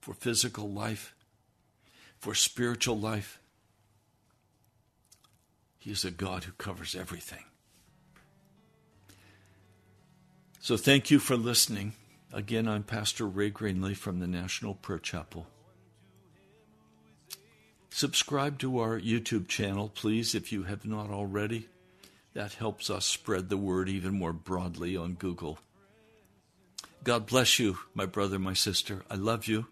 for 0.00 0.12
physical 0.12 0.68
life, 0.68 1.14
for 2.18 2.34
spiritual 2.34 2.98
life. 2.98 3.38
He 5.78 5.92
is 5.92 6.04
a 6.04 6.10
God 6.10 6.44
who 6.44 6.52
covers 6.52 6.96
everything. 6.96 7.44
So 10.58 10.76
thank 10.76 11.12
you 11.12 11.20
for 11.20 11.36
listening. 11.36 11.92
Again, 12.32 12.66
I'm 12.66 12.82
Pastor 12.82 13.24
Ray 13.24 13.52
Greenley 13.52 13.96
from 13.96 14.18
the 14.18 14.26
National 14.26 14.74
Prayer 14.74 14.98
Chapel. 14.98 15.46
Subscribe 17.96 18.58
to 18.58 18.78
our 18.80 19.00
YouTube 19.00 19.48
channel, 19.48 19.88
please, 19.88 20.34
if 20.34 20.52
you 20.52 20.64
have 20.64 20.84
not 20.84 21.08
already. 21.08 21.66
That 22.34 22.52
helps 22.52 22.90
us 22.90 23.06
spread 23.06 23.48
the 23.48 23.56
word 23.56 23.88
even 23.88 24.12
more 24.12 24.34
broadly 24.34 24.98
on 24.98 25.14
Google. 25.14 25.58
God 27.04 27.24
bless 27.24 27.58
you, 27.58 27.78
my 27.94 28.04
brother, 28.04 28.38
my 28.38 28.52
sister. 28.52 29.02
I 29.10 29.14
love 29.14 29.46
you. 29.46 29.68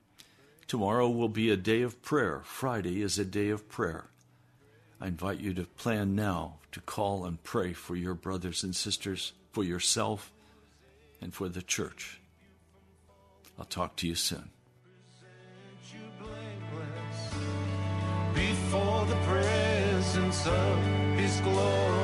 Tomorrow 0.67 1.11
will 1.11 1.29
be 1.29 1.51
a 1.51 1.57
day 1.59 1.83
of 1.83 2.01
prayer. 2.01 2.41
Friday 2.45 3.03
is 3.03 3.19
a 3.19 3.27
day 3.27 3.51
of 3.51 3.69
prayer. 3.69 4.07
I 5.03 5.09
invite 5.09 5.41
you 5.41 5.53
to 5.53 5.65
plan 5.65 6.15
now 6.15 6.61
to 6.73 6.81
call 6.81 7.27
and 7.27 7.43
pray 7.43 7.75
for 7.75 7.95
your 7.95 8.15
brothers 8.15 8.65
and 8.65 8.75
sisters, 8.75 9.35
for 9.53 9.65
yourself, 9.65 10.33
and 11.21 11.35
for 11.35 11.51
the 11.51 11.61
church. 11.61 12.23
I'll 13.59 13.67
talk 13.67 13.97
to 13.97 14.09
you 14.09 14.15
soon. 14.15 14.49
Before 18.75 19.07
the 19.07 19.15
presence 19.19 20.47
of 20.49 20.85
His 21.17 21.41
glory 21.43 22.04